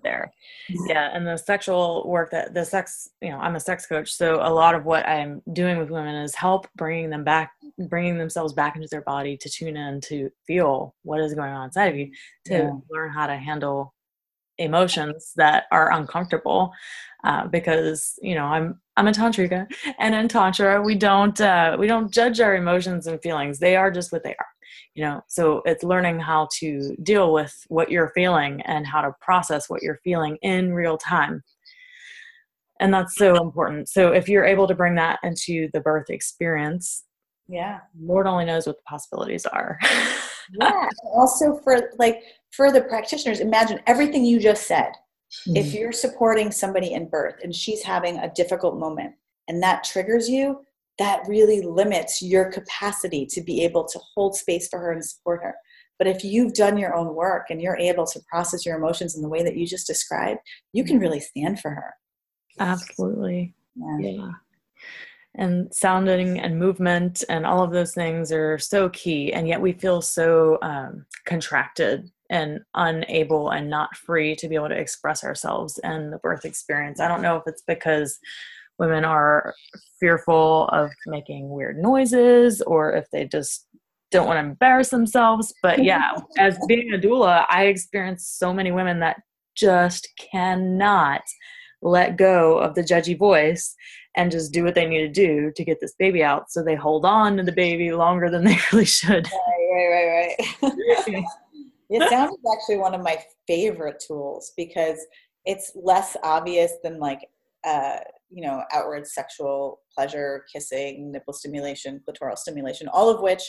there. 0.03 0.31
Yeah. 0.69 1.09
And 1.13 1.25
the 1.25 1.37
sexual 1.37 2.07
work 2.07 2.31
that 2.31 2.53
the 2.53 2.63
sex, 2.65 3.09
you 3.21 3.29
know, 3.29 3.37
I'm 3.37 3.55
a 3.55 3.59
sex 3.59 3.85
coach. 3.85 4.11
So 4.11 4.35
a 4.41 4.53
lot 4.53 4.75
of 4.75 4.85
what 4.85 5.07
I'm 5.07 5.41
doing 5.53 5.77
with 5.77 5.89
women 5.89 6.15
is 6.15 6.35
help 6.35 6.67
bringing 6.75 7.09
them 7.09 7.23
back, 7.23 7.51
bringing 7.89 8.17
themselves 8.17 8.53
back 8.53 8.75
into 8.75 8.87
their 8.91 9.01
body 9.01 9.37
to 9.37 9.49
tune 9.49 9.75
in, 9.75 10.01
to 10.01 10.29
feel 10.45 10.93
what 11.03 11.19
is 11.19 11.33
going 11.33 11.51
on 11.51 11.65
inside 11.65 11.85
of 11.85 11.95
you, 11.95 12.11
to 12.45 12.53
yeah. 12.53 12.71
learn 12.89 13.11
how 13.11 13.25
to 13.25 13.35
handle 13.35 13.93
emotions 14.57 15.33
that 15.35 15.65
are 15.71 15.91
uncomfortable. 15.91 16.71
Uh, 17.23 17.47
because 17.47 18.19
you 18.21 18.35
know 18.35 18.43
I'm 18.43 18.81
I'm 18.97 19.07
a 19.07 19.13
tantrika, 19.13 19.65
and 19.97 20.13
in 20.13 20.27
tantra 20.27 20.81
we 20.81 20.93
don't 20.93 21.39
uh, 21.39 21.77
we 21.79 21.87
don't 21.87 22.11
judge 22.11 22.41
our 22.41 22.53
emotions 22.53 23.07
and 23.07 23.21
feelings. 23.21 23.59
They 23.59 23.77
are 23.77 23.89
just 23.89 24.11
what 24.11 24.23
they 24.23 24.35
are 24.35 24.47
you 24.95 25.03
know 25.03 25.21
so 25.27 25.61
it's 25.65 25.83
learning 25.83 26.19
how 26.19 26.47
to 26.59 26.95
deal 27.03 27.33
with 27.33 27.53
what 27.67 27.91
you're 27.91 28.11
feeling 28.13 28.61
and 28.61 28.85
how 28.85 29.01
to 29.01 29.11
process 29.21 29.69
what 29.69 29.81
you're 29.81 29.99
feeling 30.03 30.37
in 30.41 30.73
real 30.73 30.97
time 30.97 31.43
and 32.79 32.93
that's 32.93 33.15
so 33.15 33.35
important 33.41 33.89
so 33.89 34.11
if 34.11 34.27
you're 34.27 34.45
able 34.45 34.67
to 34.67 34.75
bring 34.75 34.95
that 34.95 35.19
into 35.23 35.69
the 35.73 35.81
birth 35.81 36.09
experience 36.09 37.03
yeah 37.47 37.79
lord 37.99 38.27
only 38.27 38.45
knows 38.45 38.67
what 38.67 38.77
the 38.77 38.83
possibilities 38.87 39.45
are 39.47 39.79
yeah 40.59 40.89
also 41.13 41.59
for 41.63 41.91
like 41.97 42.21
for 42.55 42.71
the 42.71 42.81
practitioners 42.81 43.39
imagine 43.39 43.79
everything 43.87 44.23
you 44.23 44.39
just 44.39 44.67
said 44.67 44.91
mm-hmm. 45.47 45.57
if 45.57 45.73
you're 45.73 45.91
supporting 45.91 46.51
somebody 46.51 46.93
in 46.93 47.09
birth 47.09 47.35
and 47.43 47.53
she's 47.55 47.81
having 47.83 48.17
a 48.19 48.31
difficult 48.33 48.77
moment 48.77 49.13
and 49.47 49.61
that 49.61 49.83
triggers 49.83 50.29
you 50.29 50.59
that 50.99 51.23
really 51.27 51.61
limits 51.61 52.21
your 52.21 52.51
capacity 52.51 53.25
to 53.25 53.41
be 53.41 53.63
able 53.63 53.83
to 53.85 53.99
hold 54.13 54.35
space 54.35 54.67
for 54.67 54.79
her 54.79 54.91
and 54.91 55.03
support 55.03 55.41
her. 55.43 55.55
But 55.97 56.07
if 56.07 56.23
you've 56.23 56.53
done 56.53 56.77
your 56.77 56.95
own 56.95 57.15
work 57.15 57.47
and 57.49 57.61
you're 57.61 57.77
able 57.77 58.05
to 58.07 58.19
process 58.29 58.65
your 58.65 58.77
emotions 58.77 59.15
in 59.15 59.21
the 59.21 59.29
way 59.29 59.43
that 59.43 59.55
you 59.55 59.65
just 59.65 59.87
described, 59.87 60.39
you 60.71 60.83
can 60.83 60.99
really 60.99 61.19
stand 61.19 61.59
for 61.59 61.71
her. 61.71 61.93
Absolutely. 62.59 63.53
Yeah. 63.75 63.97
yeah. 63.99 64.31
And 65.35 65.73
sounding 65.73 66.39
and 66.39 66.59
movement 66.59 67.23
and 67.27 67.45
all 67.45 67.63
of 67.63 67.71
those 67.71 67.93
things 67.93 68.31
are 68.31 68.59
so 68.59 68.89
key. 68.89 69.33
And 69.33 69.47
yet 69.47 69.61
we 69.61 69.73
feel 69.73 70.01
so 70.01 70.59
um, 70.61 71.05
contracted 71.25 72.11
and 72.29 72.59
unable 72.73 73.49
and 73.49 73.69
not 73.69 73.95
free 73.95 74.35
to 74.35 74.47
be 74.47 74.55
able 74.55 74.69
to 74.69 74.77
express 74.77 75.23
ourselves 75.23 75.79
in 75.83 76.09
the 76.09 76.17
birth 76.17 76.45
experience. 76.45 76.99
I 76.99 77.07
don't 77.07 77.21
know 77.21 77.35
if 77.35 77.43
it's 77.47 77.63
because 77.67 78.17
women 78.79 79.05
are 79.05 79.53
fearful 79.99 80.67
of 80.69 80.91
making 81.05 81.49
weird 81.49 81.77
noises 81.77 82.61
or 82.61 82.93
if 82.93 83.05
they 83.11 83.25
just 83.25 83.67
don't 84.11 84.27
want 84.27 84.37
to 84.37 84.49
embarrass 84.49 84.89
themselves. 84.89 85.53
But 85.61 85.83
yeah, 85.83 86.11
as 86.37 86.57
being 86.67 86.93
a 86.93 86.97
doula, 86.97 87.45
I 87.49 87.65
experience 87.65 88.27
so 88.27 88.53
many 88.53 88.71
women 88.71 88.99
that 88.99 89.21
just 89.55 90.07
cannot 90.31 91.21
let 91.81 92.17
go 92.17 92.57
of 92.57 92.75
the 92.75 92.81
judgy 92.81 93.17
voice 93.17 93.75
and 94.15 94.31
just 94.31 94.53
do 94.53 94.63
what 94.63 94.75
they 94.75 94.85
need 94.85 94.99
to 94.99 95.09
do 95.09 95.51
to 95.55 95.65
get 95.65 95.79
this 95.81 95.95
baby 95.97 96.23
out. 96.23 96.51
So 96.51 96.63
they 96.63 96.75
hold 96.75 97.05
on 97.05 97.37
to 97.37 97.43
the 97.43 97.51
baby 97.51 97.91
longer 97.91 98.29
than 98.29 98.43
they 98.43 98.57
really 98.71 98.85
should. 98.85 99.27
Right, 99.27 99.89
right, 99.91 100.35
right, 100.61 101.07
right. 101.07 101.23
it 101.93 102.09
sounds 102.09 102.35
actually 102.53 102.77
one 102.77 102.93
of 102.93 103.01
my 103.01 103.17
favorite 103.47 104.03
tools 104.05 104.51
because 104.57 104.99
it's 105.45 105.71
less 105.75 106.15
obvious 106.23 106.73
than 106.83 106.99
like 106.99 107.19
uh, 107.65 107.99
you 108.29 108.41
know, 108.41 108.63
outward 108.73 109.07
sexual 109.07 109.79
pleasure, 109.95 110.43
kissing, 110.51 111.11
nipple 111.11 111.33
stimulation, 111.33 112.01
clitoral 112.07 112.37
stimulation, 112.37 112.87
all 112.89 113.09
of 113.09 113.21
which 113.21 113.43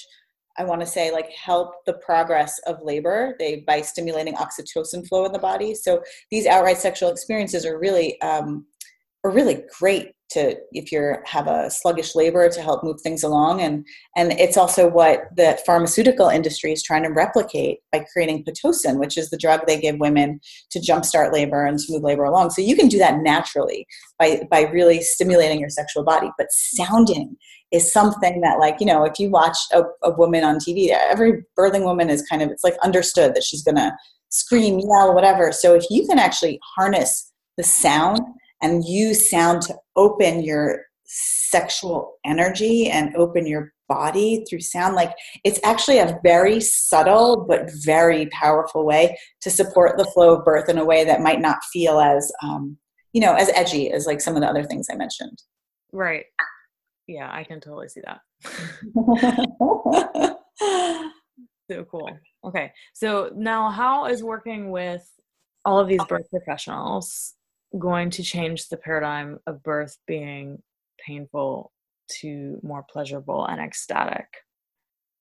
I 0.57 0.65
want 0.65 0.81
to 0.83 0.87
say 0.87 1.11
like 1.11 1.31
help 1.31 1.85
the 1.85 1.95
progress 1.95 2.61
of 2.67 2.79
labor 2.83 3.35
they 3.39 3.65
by 3.67 3.81
stimulating 3.81 4.35
oxytocin 4.35 5.07
flow 5.09 5.25
in 5.25 5.33
the 5.33 5.39
body. 5.39 5.75
So 5.75 6.03
these 6.31 6.47
outright 6.47 6.79
sexual 6.79 7.11
experiences 7.11 7.67
are 7.67 7.79
really 7.79 8.21
um, 8.21 8.67
are 9.25 9.31
really 9.31 9.65
great 9.79 10.13
to 10.35 10.57
if 10.73 10.93
you 10.93 11.15
have 11.25 11.47
a 11.47 11.71
sluggish 11.71 12.15
labor 12.15 12.49
to 12.49 12.63
help 12.63 12.85
move 12.85 13.01
things 13.01 13.23
along. 13.23 13.61
And 13.61 13.87
and 14.17 14.33
it's 14.33 14.57
also 14.57 14.89
what 14.89 15.25
the 15.37 15.59
pharmaceutical 15.67 16.29
industry 16.29 16.73
is 16.73 16.83
trying 16.83 17.03
to 17.05 17.11
replicate 17.11 17.79
by 17.91 18.05
creating 18.13 18.45
pitocin 18.45 18.99
which 18.99 19.17
is 19.17 19.31
the 19.31 19.39
drug 19.39 19.61
they 19.67 19.81
give 19.81 19.97
women 19.99 20.41
to 20.71 20.79
jumpstart 20.79 21.33
labor 21.33 21.65
and 21.65 21.79
to 21.79 21.93
move 21.93 22.03
labor 22.03 22.25
along. 22.25 22.51
So 22.51 22.63
you 22.63 22.77
can 22.77 22.89
do 22.89 22.99
that 22.99 23.19
naturally 23.23 23.87
by 24.19 24.43
by 24.51 24.63
really 24.63 25.01
stimulating 25.01 25.59
your 25.59 25.71
sexual 25.71 26.05
body. 26.05 26.31
But 26.39 26.49
sounding 26.51 27.37
is 27.73 27.93
something 27.93 28.41
that 28.43 28.61
like 28.61 28.77
you 28.79 28.87
know 28.87 29.05
if 29.05 29.19
you 29.19 29.31
watch 29.31 29.57
a, 29.73 29.83
a 30.03 30.11
woman 30.13 30.45
on 30.45 30.59
tv 30.59 30.91
every 30.91 31.43
birthing 31.59 31.83
woman 31.83 32.09
is 32.09 32.23
kind 32.23 32.41
of 32.41 32.51
it's 32.51 32.63
like 32.63 32.77
understood 32.85 33.35
that 33.35 33.43
she's 33.43 33.65
gonna 33.65 33.97
scream 34.35 34.81
yell 34.81 35.15
whatever. 35.15 35.53
So 35.53 35.75
if 35.75 35.85
you 35.91 36.07
can 36.07 36.19
actually 36.19 36.59
harness 36.77 37.33
the 37.57 37.63
sound 37.63 38.21
and 38.65 38.83
use 38.85 39.29
sound 39.29 39.61
to 39.61 39.77
open 39.95 40.43
your 40.43 40.87
sexual 41.05 42.15
energy 42.25 42.89
and 42.89 43.15
open 43.15 43.47
your 43.47 43.73
body 43.91 44.43
through 44.49 44.61
sound 44.61 44.95
like 44.95 45.13
it's 45.45 45.61
actually 45.63 45.99
a 45.99 46.19
very 46.25 46.59
subtle 46.59 47.45
but 47.47 47.71
very 47.85 48.27
powerful 48.27 48.87
way 48.87 49.15
to 49.43 49.51
support 49.51 49.99
the 49.99 50.07
flow 50.07 50.35
of 50.35 50.45
birth 50.47 50.71
in 50.71 50.79
a 50.79 50.85
way 50.85 51.05
that 51.05 51.21
might 51.21 51.43
not 51.43 51.59
feel 51.71 52.01
as 52.01 52.33
um, 52.43 52.79
you 53.13 53.21
know 53.21 53.35
as 53.35 53.51
edgy 53.51 53.93
as 53.93 54.07
like 54.07 54.23
some 54.23 54.35
of 54.35 54.41
the 54.41 54.49
other 54.49 54.65
things 54.65 54.87
i 54.91 54.97
mentioned. 54.97 55.43
Right. 55.93 56.25
Yeah 57.07 57.31
i 57.31 57.45
can 57.45 57.61
totally 57.61 57.89
see 57.89 58.01
that. 58.07 58.21
So 61.71 61.83
cool. 61.85 62.11
Okay 62.47 62.73
so 62.93 63.31
now 63.35 63.71
how 63.71 64.05
is 64.05 64.23
working 64.23 64.71
with 64.71 65.03
all 65.65 65.79
of 65.79 65.89
these 65.89 66.05
birth 66.05 66.29
professionals 66.29 67.35
going 67.79 68.11
to 68.11 68.23
change 68.23 68.69
the 68.69 68.77
paradigm 68.77 69.39
of 69.47 69.63
birth 69.63 69.97
being 70.07 70.63
painful 71.05 71.73
to 72.21 72.59
more 72.63 72.85
pleasurable 72.91 73.47
and 73.47 73.61
ecstatic? 73.61 74.27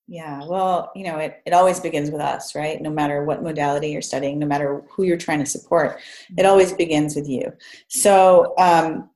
Yeah, 0.07 0.41
well, 0.45 0.91
you 0.95 1.05
know, 1.05 1.17
it, 1.17 1.41
it 1.45 1.53
always 1.53 1.79
begins 1.79 2.11
with 2.11 2.19
us, 2.19 2.55
right? 2.55 2.81
No 2.81 2.89
matter 2.89 3.23
what 3.23 3.41
modality 3.41 3.89
you're 3.89 4.01
studying, 4.01 4.37
no 4.37 4.45
matter 4.45 4.83
who 4.91 5.03
you're 5.03 5.17
trying 5.17 5.39
to 5.39 5.45
support, 5.45 5.99
it 6.29 6.33
mm-hmm. 6.41 6.49
always 6.49 6.73
begins 6.73 7.15
with 7.15 7.27
you. 7.29 7.53
So, 7.87 8.53
um, 8.57 9.09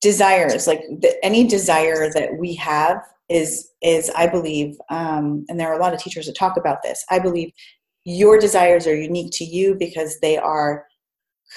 desires, 0.00 0.66
like 0.68 0.82
the, 1.00 1.14
any 1.24 1.46
desire 1.48 2.12
that 2.12 2.36
we 2.38 2.54
have, 2.54 3.02
is 3.28 3.70
is 3.80 4.10
I 4.16 4.26
believe, 4.26 4.76
um, 4.90 5.44
and 5.48 5.58
there 5.58 5.68
are 5.68 5.78
a 5.78 5.82
lot 5.82 5.94
of 5.94 6.00
teachers 6.00 6.26
that 6.26 6.36
talk 6.36 6.56
about 6.56 6.82
this. 6.82 7.04
I 7.10 7.18
believe 7.18 7.52
your 8.04 8.38
desires 8.38 8.86
are 8.86 8.96
unique 8.96 9.30
to 9.34 9.44
you 9.44 9.74
because 9.74 10.18
they 10.20 10.36
are 10.36 10.86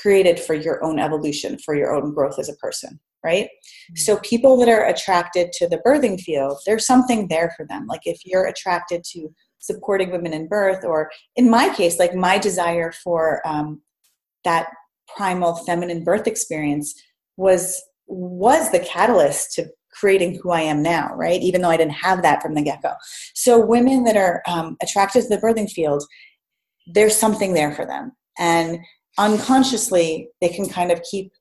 created 0.01 0.39
for 0.39 0.53
your 0.53 0.83
own 0.83 0.99
evolution, 0.99 1.57
for 1.59 1.75
your 1.75 1.93
own 1.93 2.13
growth 2.13 2.39
as 2.39 2.49
a 2.49 2.55
person, 2.55 2.99
right? 3.23 3.45
Mm-hmm. 3.45 3.95
So 3.97 4.17
people 4.17 4.57
that 4.57 4.69
are 4.69 4.85
attracted 4.85 5.51
to 5.53 5.67
the 5.67 5.81
birthing 5.85 6.19
field, 6.19 6.57
there's 6.65 6.85
something 6.85 7.27
there 7.27 7.53
for 7.55 7.65
them. 7.65 7.85
Like 7.87 8.01
if 8.05 8.19
you're 8.25 8.47
attracted 8.47 9.03
to 9.11 9.29
supporting 9.59 10.11
women 10.11 10.33
in 10.33 10.47
birth, 10.47 10.83
or 10.83 11.09
in 11.35 11.49
my 11.49 11.73
case, 11.73 11.99
like 11.99 12.13
my 12.13 12.37
desire 12.37 12.91
for 12.91 13.41
um, 13.45 13.81
that 14.43 14.67
primal 15.15 15.55
feminine 15.55 16.03
birth 16.03 16.27
experience 16.27 16.93
was 17.37 17.81
was 18.07 18.71
the 18.71 18.79
catalyst 18.79 19.53
to 19.53 19.69
creating 19.93 20.39
who 20.41 20.51
I 20.51 20.61
am 20.61 20.81
now, 20.81 21.13
right? 21.15 21.41
Even 21.41 21.61
though 21.61 21.69
I 21.69 21.77
didn't 21.77 21.93
have 21.93 22.21
that 22.23 22.41
from 22.41 22.55
the 22.55 22.61
get 22.61 22.81
go. 22.81 22.93
So, 23.33 23.63
women 23.63 24.03
that 24.03 24.17
are 24.17 24.41
um, 24.47 24.75
attracted 24.81 25.23
to 25.23 25.29
the 25.29 25.37
birthing 25.37 25.69
field, 25.69 26.03
there's 26.87 27.15
something 27.15 27.53
there 27.53 27.73
for 27.73 27.85
them. 27.85 28.11
And 28.37 28.79
unconsciously, 29.17 30.29
they 30.41 30.49
can 30.49 30.67
kind 30.67 30.91
of 30.91 31.01
keep 31.03 31.31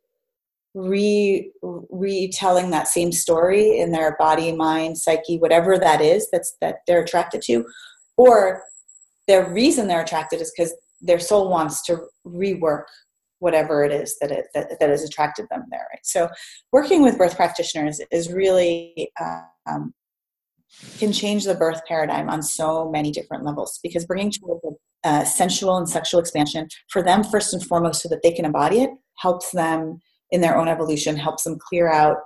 re 0.74 1.50
retelling 1.62 2.70
that 2.70 2.88
same 2.88 3.12
story 3.12 3.78
in 3.78 3.92
their 3.92 4.16
body, 4.18 4.52
mind, 4.52 4.96
psyche, 4.98 5.38
whatever 5.38 5.78
that 5.78 6.00
is 6.00 6.28
that's 6.30 6.56
that 6.60 6.76
they're 6.86 7.02
attracted 7.02 7.42
to, 7.42 7.64
or 8.16 8.62
their 9.28 9.52
reason 9.52 9.86
they're 9.86 10.02
attracted 10.02 10.40
is 10.40 10.52
because 10.56 10.74
their 11.00 11.18
soul 11.18 11.50
wants 11.50 11.82
to 11.82 11.98
rework 12.26 12.84
whatever 13.40 13.84
it 13.84 13.92
is 13.92 14.16
that 14.20 14.30
it 14.30 14.46
that, 14.54 14.78
that 14.78 14.88
has 14.88 15.02
attracted 15.02 15.46
them 15.50 15.64
there 15.70 15.86
right? 15.92 16.04
So 16.04 16.28
working 16.70 17.02
with 17.02 17.18
birth 17.18 17.36
practitioners 17.36 18.00
is 18.10 18.32
really 18.32 19.10
um, 19.20 19.92
can 20.98 21.12
change 21.12 21.44
the 21.44 21.54
birth 21.54 21.82
paradigm 21.86 22.30
on 22.30 22.42
so 22.42 22.90
many 22.90 23.10
different 23.10 23.44
levels 23.44 23.78
because 23.82 24.06
bringing 24.06 24.30
children 24.30 24.76
uh, 25.04 25.24
sensual 25.24 25.76
and 25.76 25.88
sexual 25.88 26.20
expansion 26.20 26.68
for 26.88 27.02
them 27.02 27.24
first 27.24 27.52
and 27.52 27.64
foremost 27.64 28.02
so 28.02 28.08
that 28.08 28.22
they 28.22 28.32
can 28.32 28.44
embody 28.44 28.80
it 28.80 28.90
helps 29.18 29.50
them 29.52 30.00
in 30.30 30.40
their 30.40 30.56
own 30.56 30.68
evolution 30.68 31.16
helps 31.16 31.44
them 31.44 31.58
clear 31.58 31.90
out 31.90 32.16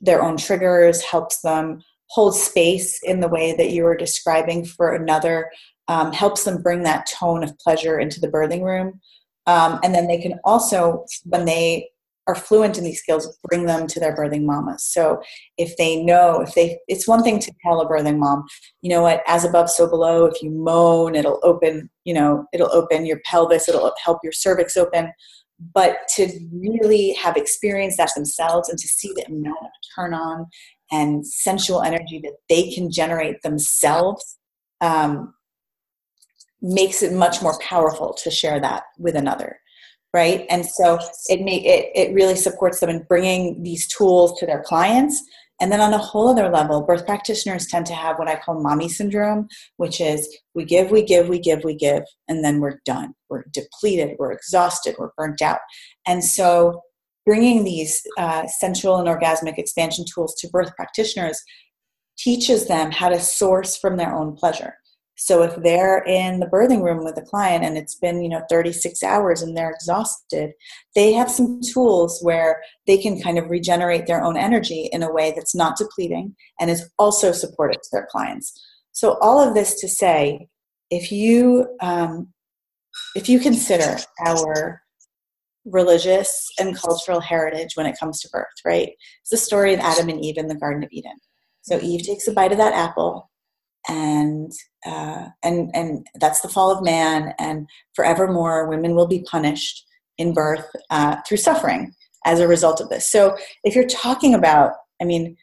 their 0.00 0.22
own 0.22 0.36
triggers 0.36 1.02
helps 1.02 1.40
them 1.42 1.82
hold 2.10 2.36
space 2.36 3.00
in 3.02 3.20
the 3.20 3.28
way 3.28 3.54
that 3.56 3.70
you 3.70 3.84
were 3.84 3.96
describing 3.96 4.64
for 4.64 4.94
another 4.94 5.50
um, 5.88 6.12
helps 6.12 6.44
them 6.44 6.62
bring 6.62 6.82
that 6.82 7.06
tone 7.06 7.42
of 7.42 7.58
pleasure 7.58 7.98
into 7.98 8.20
the 8.20 8.28
birthing 8.28 8.62
room. 8.62 9.00
Um, 9.46 9.80
and 9.82 9.94
then 9.94 10.06
they 10.06 10.20
can 10.20 10.38
also, 10.44 11.04
when 11.24 11.44
they 11.44 11.88
are 12.26 12.34
fluent 12.34 12.78
in 12.78 12.84
these 12.84 13.00
skills, 13.00 13.36
bring 13.48 13.66
them 13.66 13.86
to 13.86 13.98
their 13.98 14.14
birthing 14.14 14.44
mamas. 14.44 14.84
So 14.84 15.20
if 15.58 15.76
they 15.76 16.02
know, 16.02 16.40
if 16.40 16.54
they, 16.54 16.78
it's 16.86 17.08
one 17.08 17.22
thing 17.22 17.38
to 17.40 17.52
tell 17.64 17.80
a 17.80 17.88
birthing 17.88 18.18
mom, 18.18 18.44
you 18.80 18.90
know 18.90 19.02
what, 19.02 19.22
as 19.26 19.44
above, 19.44 19.70
so 19.70 19.88
below. 19.88 20.26
If 20.26 20.42
you 20.42 20.50
moan, 20.50 21.14
it'll 21.14 21.40
open, 21.42 21.90
you 22.04 22.14
know, 22.14 22.46
it'll 22.52 22.72
open 22.72 23.06
your 23.06 23.20
pelvis, 23.24 23.68
it'll 23.68 23.92
help 24.02 24.18
your 24.22 24.32
cervix 24.32 24.76
open. 24.76 25.12
But 25.74 25.96
to 26.16 26.28
really 26.52 27.12
have 27.12 27.36
experienced 27.36 27.96
that 27.98 28.10
themselves 28.14 28.68
and 28.68 28.78
to 28.78 28.88
see 28.88 29.12
the 29.14 29.24
amount 29.26 29.58
of 29.62 29.70
turn 29.94 30.14
on 30.14 30.46
and 30.90 31.26
sensual 31.26 31.82
energy 31.82 32.20
that 32.22 32.34
they 32.48 32.70
can 32.72 32.90
generate 32.90 33.42
themselves 33.42 34.38
um, 34.80 35.34
makes 36.60 37.02
it 37.02 37.12
much 37.12 37.42
more 37.42 37.58
powerful 37.60 38.14
to 38.22 38.30
share 38.30 38.60
that 38.60 38.84
with 38.98 39.16
another 39.16 39.58
right? 40.12 40.46
And 40.50 40.64
so 40.66 40.98
it 41.28 41.40
may 41.40 41.56
it, 41.56 41.90
it 41.94 42.14
really 42.14 42.36
supports 42.36 42.80
them 42.80 42.90
in 42.90 43.04
bringing 43.08 43.62
these 43.62 43.86
tools 43.88 44.38
to 44.40 44.46
their 44.46 44.62
clients. 44.62 45.22
And 45.60 45.70
then 45.70 45.80
on 45.80 45.94
a 45.94 45.98
whole 45.98 46.28
other 46.28 46.48
level 46.48 46.82
birth 46.82 47.06
practitioners 47.06 47.66
tend 47.66 47.86
to 47.86 47.94
have 47.94 48.18
what 48.18 48.26
i 48.26 48.34
call 48.34 48.60
mommy 48.60 48.88
syndrome 48.88 49.46
which 49.76 50.00
is 50.00 50.38
we 50.54 50.64
give 50.64 50.90
we 50.90 51.04
give 51.04 51.28
we 51.28 51.38
give 51.38 51.62
we 51.62 51.74
give 51.74 52.02
and 52.28 52.44
then 52.44 52.60
we're 52.60 52.80
done. 52.84 53.14
We're 53.30 53.44
depleted 53.52 54.16
we're 54.18 54.32
exhausted 54.32 54.96
we're 54.98 55.10
burnt 55.16 55.40
out. 55.40 55.60
And 56.06 56.24
so 56.24 56.82
bringing 57.24 57.64
these 57.64 58.02
uh, 58.18 58.46
sensual 58.48 58.96
and 58.96 59.08
orgasmic 59.08 59.56
expansion 59.58 60.04
tools 60.12 60.34
to 60.40 60.48
birth 60.48 60.74
practitioners 60.74 61.40
teaches 62.18 62.66
them 62.66 62.90
how 62.90 63.08
to 63.08 63.20
source 63.20 63.76
from 63.76 63.96
their 63.96 64.12
own 64.14 64.34
pleasure 64.34 64.74
so 65.24 65.44
if 65.44 65.54
they're 65.62 66.02
in 66.02 66.40
the 66.40 66.48
birthing 66.48 66.82
room 66.82 67.04
with 67.04 67.16
a 67.16 67.22
client 67.22 67.62
and 67.62 67.78
it's 67.78 67.94
been, 67.94 68.24
you 68.24 68.28
know, 68.28 68.42
36 68.50 69.04
hours 69.04 69.40
and 69.40 69.56
they're 69.56 69.70
exhausted, 69.70 70.50
they 70.96 71.12
have 71.12 71.30
some 71.30 71.60
tools 71.60 72.18
where 72.22 72.60
they 72.88 72.98
can 72.98 73.22
kind 73.22 73.38
of 73.38 73.48
regenerate 73.48 74.08
their 74.08 74.24
own 74.24 74.36
energy 74.36 74.88
in 74.90 75.00
a 75.00 75.12
way 75.12 75.32
that's 75.36 75.54
not 75.54 75.78
depleting 75.78 76.34
and 76.58 76.70
is 76.70 76.90
also 76.98 77.30
supportive 77.30 77.80
to 77.80 77.88
their 77.92 78.08
clients. 78.10 78.60
So 78.90 79.16
all 79.20 79.40
of 79.40 79.54
this 79.54 79.80
to 79.82 79.88
say, 79.88 80.48
if 80.90 81.12
you 81.12 81.68
um, 81.80 82.32
if 83.14 83.28
you 83.28 83.38
consider 83.38 83.98
our 84.26 84.82
religious 85.64 86.48
and 86.58 86.76
cultural 86.76 87.20
heritage 87.20 87.76
when 87.76 87.86
it 87.86 87.96
comes 87.96 88.20
to 88.22 88.28
birth, 88.32 88.48
right? 88.64 88.90
It's 89.20 89.30
the 89.30 89.36
story 89.36 89.72
of 89.72 89.78
Adam 89.78 90.08
and 90.08 90.22
Eve 90.24 90.36
in 90.36 90.48
the 90.48 90.56
Garden 90.56 90.82
of 90.82 90.88
Eden. 90.90 91.16
So 91.60 91.78
Eve 91.80 92.04
takes 92.04 92.26
a 92.26 92.32
bite 92.32 92.50
of 92.50 92.58
that 92.58 92.74
apple 92.74 93.30
and 93.88 94.50
uh, 94.86 95.28
and 95.42 95.70
and 95.74 96.06
that's 96.20 96.40
the 96.40 96.48
fall 96.48 96.70
of 96.70 96.84
man 96.84 97.34
and 97.38 97.68
forevermore 97.94 98.68
women 98.68 98.94
will 98.94 99.06
be 99.06 99.24
punished 99.30 99.86
in 100.18 100.34
birth 100.34 100.66
uh, 100.90 101.16
through 101.26 101.36
suffering 101.36 101.94
as 102.24 102.40
a 102.40 102.48
result 102.48 102.80
of 102.80 102.88
this. 102.88 103.08
So 103.08 103.36
if 103.64 103.74
you're 103.74 103.86
talking 103.86 104.34
about 104.34 104.72
i 105.00 105.04
mean 105.04 105.36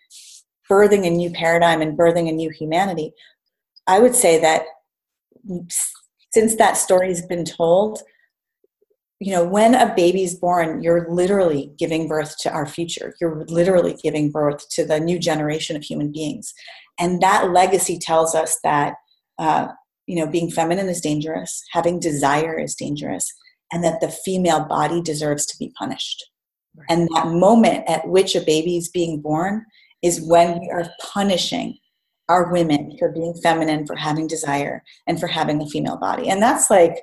birthing 0.71 1.05
a 1.05 1.09
new 1.09 1.31
paradigm 1.31 1.81
and 1.81 1.97
birthing 1.97 2.29
a 2.29 2.31
new 2.31 2.49
humanity 2.49 3.11
i 3.87 3.99
would 3.99 4.15
say 4.15 4.39
that 4.39 4.63
since 6.31 6.55
that 6.55 6.77
story 6.77 7.09
has 7.09 7.25
been 7.25 7.43
told 7.43 8.01
you 9.19 9.33
know 9.33 9.43
when 9.43 9.75
a 9.75 9.93
baby's 9.95 10.35
born 10.35 10.81
you're 10.81 11.07
literally 11.09 11.71
giving 11.77 12.07
birth 12.07 12.37
to 12.39 12.51
our 12.51 12.65
future. 12.65 13.15
You're 13.19 13.45
literally 13.47 13.97
giving 14.01 14.31
birth 14.31 14.69
to 14.69 14.85
the 14.85 14.99
new 14.99 15.19
generation 15.19 15.75
of 15.75 15.83
human 15.83 16.11
beings. 16.11 16.53
And 16.97 17.21
that 17.21 17.51
legacy 17.51 17.97
tells 17.99 18.33
us 18.33 18.59
that 18.63 18.95
uh, 19.39 19.67
you 20.05 20.15
know 20.15 20.29
being 20.29 20.51
feminine 20.51 20.89
is 20.89 21.01
dangerous 21.01 21.63
having 21.71 21.99
desire 21.99 22.59
is 22.59 22.75
dangerous 22.75 23.31
and 23.71 23.83
that 23.83 24.01
the 24.01 24.09
female 24.09 24.65
body 24.65 25.01
deserves 25.01 25.45
to 25.45 25.57
be 25.57 25.71
punished. 25.77 26.25
Right. 26.75 26.85
and 26.89 27.09
that 27.15 27.27
moment 27.27 27.89
at 27.89 28.07
which 28.07 28.35
a 28.35 28.41
baby 28.41 28.77
is 28.77 28.89
being 28.89 29.21
born 29.21 29.65
is 30.03 30.21
when 30.21 30.59
we 30.59 30.69
are 30.69 30.87
punishing 31.01 31.75
our 32.29 32.51
women 32.51 32.95
for 32.99 33.11
being 33.11 33.33
feminine 33.41 33.87
for 33.87 33.95
having 33.95 34.27
desire 34.27 34.83
and 35.07 35.19
for 35.19 35.25
having 35.25 35.61
a 35.61 35.65
female 35.65 35.97
body. 35.97 36.29
And 36.29 36.41
that's 36.41 36.69
like 36.69 36.95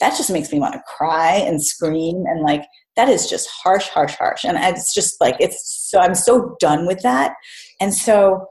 that 0.00 0.16
just 0.16 0.30
makes 0.30 0.50
me 0.50 0.58
want 0.58 0.72
to 0.72 0.82
cry 0.96 1.34
and 1.34 1.62
scream 1.62 2.24
and 2.26 2.40
like 2.40 2.64
that 2.96 3.08
is 3.10 3.28
just 3.28 3.48
harsh 3.62 3.88
harsh 3.88 4.14
harsh. 4.14 4.44
And 4.44 4.56
it's 4.56 4.94
just 4.94 5.20
like 5.20 5.36
it's 5.38 5.90
so 5.90 6.00
i'm 6.00 6.14
so 6.14 6.56
done 6.58 6.86
with 6.86 7.02
that. 7.02 7.34
And 7.78 7.94
so 7.94 8.46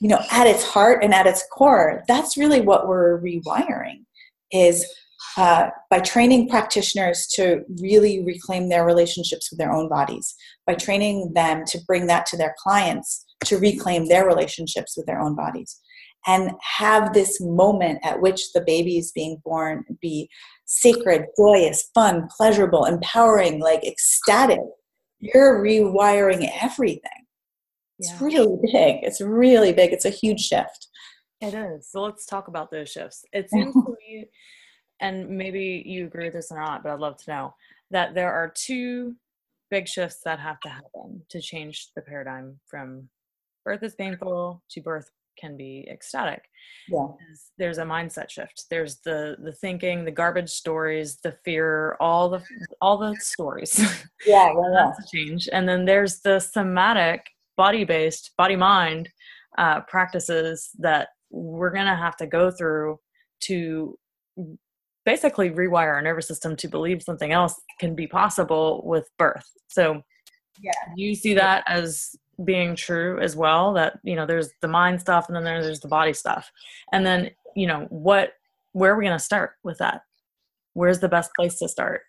you 0.00 0.08
know 0.08 0.20
at 0.30 0.46
its 0.46 0.64
heart 0.64 1.02
and 1.02 1.14
at 1.14 1.26
its 1.26 1.44
core 1.52 2.02
that's 2.08 2.36
really 2.36 2.60
what 2.60 2.88
we're 2.88 3.20
rewiring 3.20 4.04
is 4.52 4.86
uh, 5.36 5.68
by 5.90 6.00
training 6.00 6.48
practitioners 6.48 7.26
to 7.28 7.62
really 7.80 8.24
reclaim 8.24 8.68
their 8.68 8.84
relationships 8.84 9.50
with 9.50 9.58
their 9.58 9.72
own 9.72 9.88
bodies 9.88 10.34
by 10.66 10.74
training 10.74 11.32
them 11.34 11.62
to 11.66 11.78
bring 11.86 12.06
that 12.06 12.26
to 12.26 12.36
their 12.36 12.54
clients 12.58 13.24
to 13.44 13.58
reclaim 13.58 14.08
their 14.08 14.26
relationships 14.26 14.96
with 14.96 15.06
their 15.06 15.20
own 15.20 15.36
bodies 15.36 15.78
and 16.26 16.50
have 16.62 17.12
this 17.12 17.40
moment 17.40 17.98
at 18.02 18.20
which 18.20 18.52
the 18.52 18.60
baby 18.60 18.98
is 18.98 19.12
being 19.12 19.40
born 19.44 19.84
be 20.00 20.28
sacred 20.66 21.24
joyous 21.36 21.90
fun 21.94 22.28
pleasurable 22.36 22.84
empowering 22.84 23.60
like 23.60 23.84
ecstatic. 23.84 24.60
You're 25.18 25.62
rewiring 25.62 26.50
everything 26.60 27.26
it's 28.00 28.10
yeah. 28.10 28.26
really 28.26 28.56
big. 28.72 28.96
It's 29.02 29.20
really 29.20 29.72
big. 29.72 29.92
It's 29.92 30.06
a 30.06 30.10
huge 30.10 30.40
shift. 30.40 30.88
It 31.42 31.52
is. 31.52 31.90
So 31.90 32.00
let's 32.00 32.24
talk 32.24 32.48
about 32.48 32.70
those 32.70 32.90
shifts. 32.90 33.24
It 33.32 33.50
seems 33.50 33.74
to 33.74 33.96
me, 34.08 34.26
and 35.00 35.28
maybe 35.28 35.82
you 35.84 36.06
agree 36.06 36.24
with 36.24 36.34
this 36.34 36.50
or 36.50 36.60
not, 36.60 36.82
but 36.82 36.92
I'd 36.92 36.98
love 36.98 37.18
to 37.24 37.30
know 37.30 37.54
that 37.90 38.14
there 38.14 38.32
are 38.32 38.52
two 38.54 39.14
big 39.70 39.86
shifts 39.86 40.20
that 40.24 40.40
have 40.40 40.60
to 40.60 40.70
happen 40.70 41.22
to 41.28 41.40
change 41.40 41.90
the 41.94 42.02
paradigm 42.02 42.58
from 42.66 43.08
birth 43.64 43.82
is 43.82 43.94
painful 43.94 44.62
to 44.70 44.80
birth 44.80 45.10
can 45.38 45.56
be 45.56 45.86
ecstatic. 45.90 46.42
Yeah. 46.88 47.06
There's 47.58 47.78
a 47.78 47.84
mindset 47.84 48.30
shift. 48.30 48.64
There's 48.70 48.98
the 49.04 49.36
the 49.42 49.52
thinking, 49.52 50.04
the 50.04 50.10
garbage 50.10 50.50
stories, 50.50 51.18
the 51.22 51.32
fear, 51.44 51.96
all 52.00 52.28
the 52.28 52.42
all 52.80 52.98
the 52.98 53.16
stories. 53.16 53.78
Yeah, 54.26 54.52
yeah, 54.52 54.70
yeah. 54.72 54.92
change. 55.10 55.48
And 55.50 55.66
then 55.66 55.86
there's 55.86 56.20
the 56.20 56.40
somatic 56.40 57.24
body 57.60 57.84
based, 57.84 58.30
body 58.38 58.56
mind 58.56 59.10
uh, 59.58 59.82
practices 59.82 60.70
that 60.78 61.08
we're 61.28 61.70
going 61.70 61.84
to 61.84 61.94
have 61.94 62.16
to 62.16 62.26
go 62.26 62.50
through 62.50 62.98
to 63.40 63.98
basically 65.04 65.50
rewire 65.50 65.92
our 65.92 66.00
nervous 66.00 66.26
system 66.26 66.56
to 66.56 66.68
believe 66.68 67.02
something 67.02 67.32
else 67.32 67.60
can 67.78 67.94
be 67.94 68.06
possible 68.06 68.82
with 68.86 69.10
birth. 69.18 69.46
So, 69.68 70.00
yeah, 70.58 70.72
you 70.96 71.14
see 71.14 71.34
that 71.34 71.62
as 71.66 72.16
being 72.46 72.74
true 72.74 73.20
as 73.20 73.36
well 73.36 73.74
that 73.74 73.98
you 74.02 74.16
know 74.16 74.24
there's 74.24 74.48
the 74.62 74.68
mind 74.68 74.98
stuff 74.98 75.26
and 75.28 75.36
then 75.36 75.44
there's 75.44 75.80
the 75.80 75.88
body 75.88 76.14
stuff. 76.14 76.50
And 76.92 77.04
then 77.04 77.30
you 77.54 77.66
know 77.66 77.86
what 77.90 78.32
where 78.72 78.94
are 78.94 78.96
we 78.96 79.04
going 79.04 79.18
to 79.18 79.22
start 79.30 79.52
with 79.62 79.76
that? 79.78 80.00
Where's 80.72 81.00
the 81.00 81.08
best 81.08 81.30
place 81.36 81.58
to 81.58 81.68
start 81.68 82.00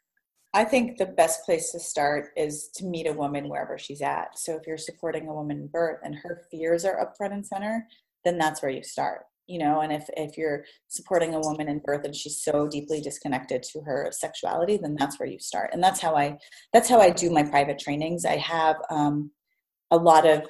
I 0.53 0.65
think 0.65 0.97
the 0.97 1.05
best 1.05 1.45
place 1.45 1.71
to 1.71 1.79
start 1.79 2.31
is 2.35 2.69
to 2.75 2.85
meet 2.85 3.07
a 3.07 3.13
woman 3.13 3.47
wherever 3.47 3.77
she's 3.77 4.01
at. 4.01 4.37
So 4.37 4.55
if 4.55 4.67
you're 4.67 4.77
supporting 4.77 5.27
a 5.27 5.33
woman 5.33 5.57
in 5.59 5.67
birth 5.67 5.99
and 6.03 6.15
her 6.15 6.41
fears 6.51 6.83
are 6.83 6.99
up 6.99 7.15
front 7.17 7.33
and 7.33 7.45
center, 7.45 7.87
then 8.25 8.37
that's 8.37 8.61
where 8.61 8.71
you 8.71 8.83
start. 8.83 9.21
you 9.47 9.59
know 9.59 9.81
and 9.81 9.91
if 9.91 10.05
if 10.15 10.37
you're 10.37 10.63
supporting 10.87 11.33
a 11.33 11.39
woman 11.39 11.67
in 11.67 11.79
birth 11.79 12.05
and 12.05 12.15
she's 12.15 12.41
so 12.41 12.67
deeply 12.67 13.01
disconnected 13.01 13.61
to 13.63 13.81
her 13.81 14.09
sexuality 14.11 14.77
then 14.77 14.95
that's 14.99 15.19
where 15.19 15.27
you 15.27 15.39
start 15.39 15.69
and 15.73 15.83
that's 15.83 15.99
how 15.99 16.15
i 16.15 16.37
that's 16.73 16.89
how 16.89 16.99
i 17.01 17.09
do 17.09 17.29
my 17.29 17.43
private 17.43 17.79
trainings 17.79 18.23
i 18.25 18.37
have 18.37 18.77
um, 18.89 19.31
a 19.91 19.97
lot 19.97 20.25
of 20.33 20.43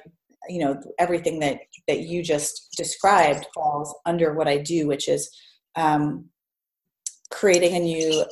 you 0.48 0.60
know 0.62 0.72
everything 0.98 1.40
that 1.40 1.58
that 1.88 2.00
you 2.00 2.22
just 2.22 2.74
described 2.76 3.46
falls 3.54 3.94
under 4.06 4.34
what 4.34 4.48
i 4.48 4.56
do 4.58 4.86
which 4.86 5.08
is 5.08 5.30
um, 5.76 6.26
creating 7.30 7.74
a 7.74 7.80
new 7.80 8.24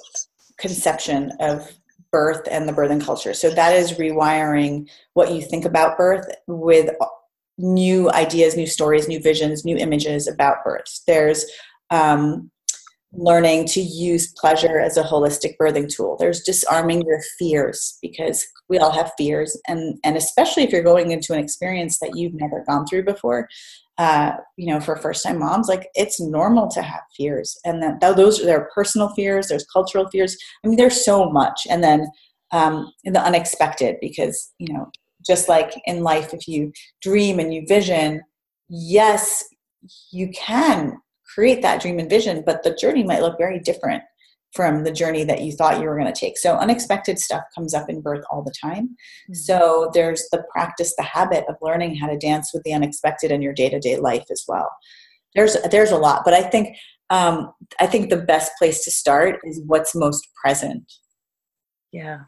conception 0.61 1.33
of 1.40 1.70
birth 2.12 2.46
and 2.51 2.68
the 2.68 2.73
birthing 2.73 3.05
culture 3.05 3.33
so 3.33 3.51
that 3.51 3.75
is 3.75 3.92
rewiring 3.92 4.88
what 5.14 5.33
you 5.33 5.40
think 5.40 5.64
about 5.64 5.96
birth 5.96 6.27
with 6.49 6.90
new 7.61 8.11
ideas, 8.12 8.57
new 8.57 8.66
stories, 8.66 9.09
new 9.09 9.20
visions, 9.20 9.64
new 9.64 9.77
images 9.77 10.27
about 10.27 10.64
birth. 10.64 11.03
There's 11.07 11.44
um, 11.90 12.51
learning 13.12 13.66
to 13.66 13.81
use 13.81 14.33
pleasure 14.33 14.79
as 14.79 14.96
a 14.96 15.03
holistic 15.03 15.57
birthing 15.61 15.94
tool. 15.94 16.16
There's 16.18 16.42
disarming 16.42 17.03
your 17.03 17.20
fears 17.38 17.99
because 18.01 18.46
we 18.68 18.79
all 18.79 18.92
have 18.92 19.12
fears, 19.18 19.59
and 19.68 19.99
and 20.05 20.16
especially 20.16 20.62
if 20.62 20.70
you're 20.70 20.83
going 20.83 21.11
into 21.11 21.33
an 21.33 21.40
experience 21.40 21.99
that 21.99 22.16
you've 22.16 22.35
never 22.35 22.64
gone 22.66 22.87
through 22.87 23.05
before. 23.05 23.49
Uh, 24.00 24.32
you 24.56 24.66
know, 24.72 24.80
for 24.80 24.96
first 24.96 25.22
time 25.22 25.38
moms, 25.38 25.68
like 25.68 25.88
it's 25.94 26.18
normal 26.18 26.68
to 26.68 26.80
have 26.80 27.02
fears, 27.14 27.58
and 27.66 27.82
that 27.82 28.00
those 28.00 28.40
are 28.40 28.46
their 28.46 28.70
personal 28.74 29.10
fears. 29.10 29.48
There's 29.48 29.66
cultural 29.70 30.08
fears. 30.08 30.38
I 30.64 30.68
mean, 30.68 30.78
there's 30.78 31.04
so 31.04 31.28
much, 31.28 31.66
and 31.68 31.84
then 31.84 32.06
um, 32.52 32.92
the 33.04 33.20
unexpected 33.20 33.96
because 34.00 34.52
you 34.58 34.72
know 34.72 34.90
just 35.26 35.48
like 35.48 35.72
in 35.84 36.02
life 36.02 36.32
if 36.32 36.48
you 36.48 36.72
dream 37.02 37.38
and 37.38 37.52
you 37.52 37.64
vision 37.68 38.22
yes 38.68 39.44
you 40.10 40.30
can 40.30 40.98
create 41.34 41.62
that 41.62 41.80
dream 41.80 41.98
and 41.98 42.10
vision 42.10 42.42
but 42.44 42.62
the 42.62 42.74
journey 42.74 43.04
might 43.04 43.22
look 43.22 43.38
very 43.38 43.58
different 43.60 44.02
from 44.52 44.82
the 44.84 44.90
journey 44.90 45.22
that 45.24 45.42
you 45.42 45.52
thought 45.52 45.78
you 45.78 45.86
were 45.86 45.98
going 45.98 46.12
to 46.12 46.18
take. 46.18 46.36
So 46.36 46.56
unexpected 46.56 47.18
stuff 47.18 47.44
comes 47.54 47.72
up 47.72 47.88
in 47.88 48.00
birth 48.00 48.24
all 48.30 48.42
the 48.42 48.54
time. 48.60 48.88
Mm-hmm. 48.88 49.34
so 49.34 49.90
there's 49.94 50.26
the 50.32 50.44
practice 50.52 50.94
the 50.96 51.02
habit 51.02 51.44
of 51.48 51.56
learning 51.62 51.96
how 51.96 52.08
to 52.08 52.18
dance 52.18 52.50
with 52.52 52.62
the 52.64 52.72
unexpected 52.72 53.30
in 53.30 53.42
your 53.42 53.52
day-to-day 53.52 53.98
life 53.98 54.24
as 54.30 54.44
well. 54.48 54.70
There's 55.34 55.56
there's 55.70 55.92
a 55.92 55.96
lot 55.96 56.22
but 56.24 56.34
i 56.34 56.42
think 56.42 56.76
um, 57.10 57.52
i 57.78 57.86
think 57.86 58.10
the 58.10 58.16
best 58.16 58.50
place 58.58 58.82
to 58.84 58.90
start 58.90 59.38
is 59.44 59.62
what's 59.66 59.94
most 59.94 60.26
present. 60.42 60.92
Yeah 61.92 62.20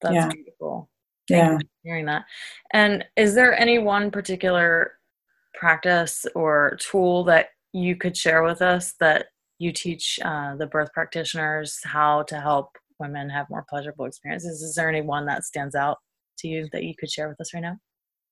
that's 0.00 0.14
yeah. 0.14 0.28
beautiful. 0.28 0.88
Yeah. 1.28 1.58
hearing 1.84 2.06
that. 2.06 2.24
And 2.72 3.04
is 3.16 3.34
there 3.34 3.58
any 3.58 3.78
one 3.78 4.10
particular 4.10 4.92
practice 5.54 6.26
or 6.34 6.76
tool 6.80 7.24
that 7.24 7.50
you 7.72 7.94
could 7.94 8.16
share 8.16 8.42
with 8.42 8.62
us 8.62 8.94
that 8.98 9.26
you 9.60 9.72
teach 9.72 10.18
uh, 10.24 10.56
the 10.56 10.66
birth 10.66 10.92
practitioners 10.92 11.78
how 11.84 12.22
to 12.24 12.40
help 12.40 12.70
women 12.98 13.30
have 13.30 13.48
more 13.48 13.64
pleasurable 13.68 14.06
experiences. 14.06 14.62
Is 14.62 14.74
there 14.74 14.88
any 14.88 15.02
one 15.02 15.26
that 15.26 15.44
stands 15.44 15.74
out 15.74 15.98
to 16.38 16.48
you 16.48 16.68
that 16.72 16.82
you 16.82 16.94
could 16.98 17.10
share 17.10 17.28
with 17.28 17.40
us 17.40 17.54
right 17.54 17.62
now? 17.62 17.78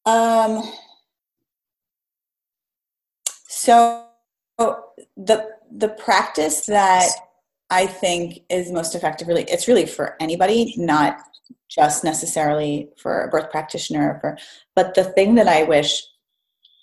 Um 0.07 0.73
so 3.47 4.05
the 4.59 5.49
the 5.71 5.89
practice 5.89 6.67
that 6.67 7.09
i 7.71 7.87
think 7.87 8.41
is 8.51 8.73
most 8.73 8.95
effective 8.95 9.29
really 9.29 9.45
it's 9.45 9.69
really 9.69 9.87
for 9.87 10.17
anybody 10.21 10.75
not 10.77 11.19
just 11.69 12.03
necessarily 12.03 12.89
for 12.97 13.23
a 13.23 13.29
birth 13.29 13.51
practitioner 13.51 14.19
for 14.21 14.37
but 14.75 14.95
the 14.95 15.05
thing 15.05 15.35
that 15.35 15.49
i 15.49 15.63
wish 15.63 16.03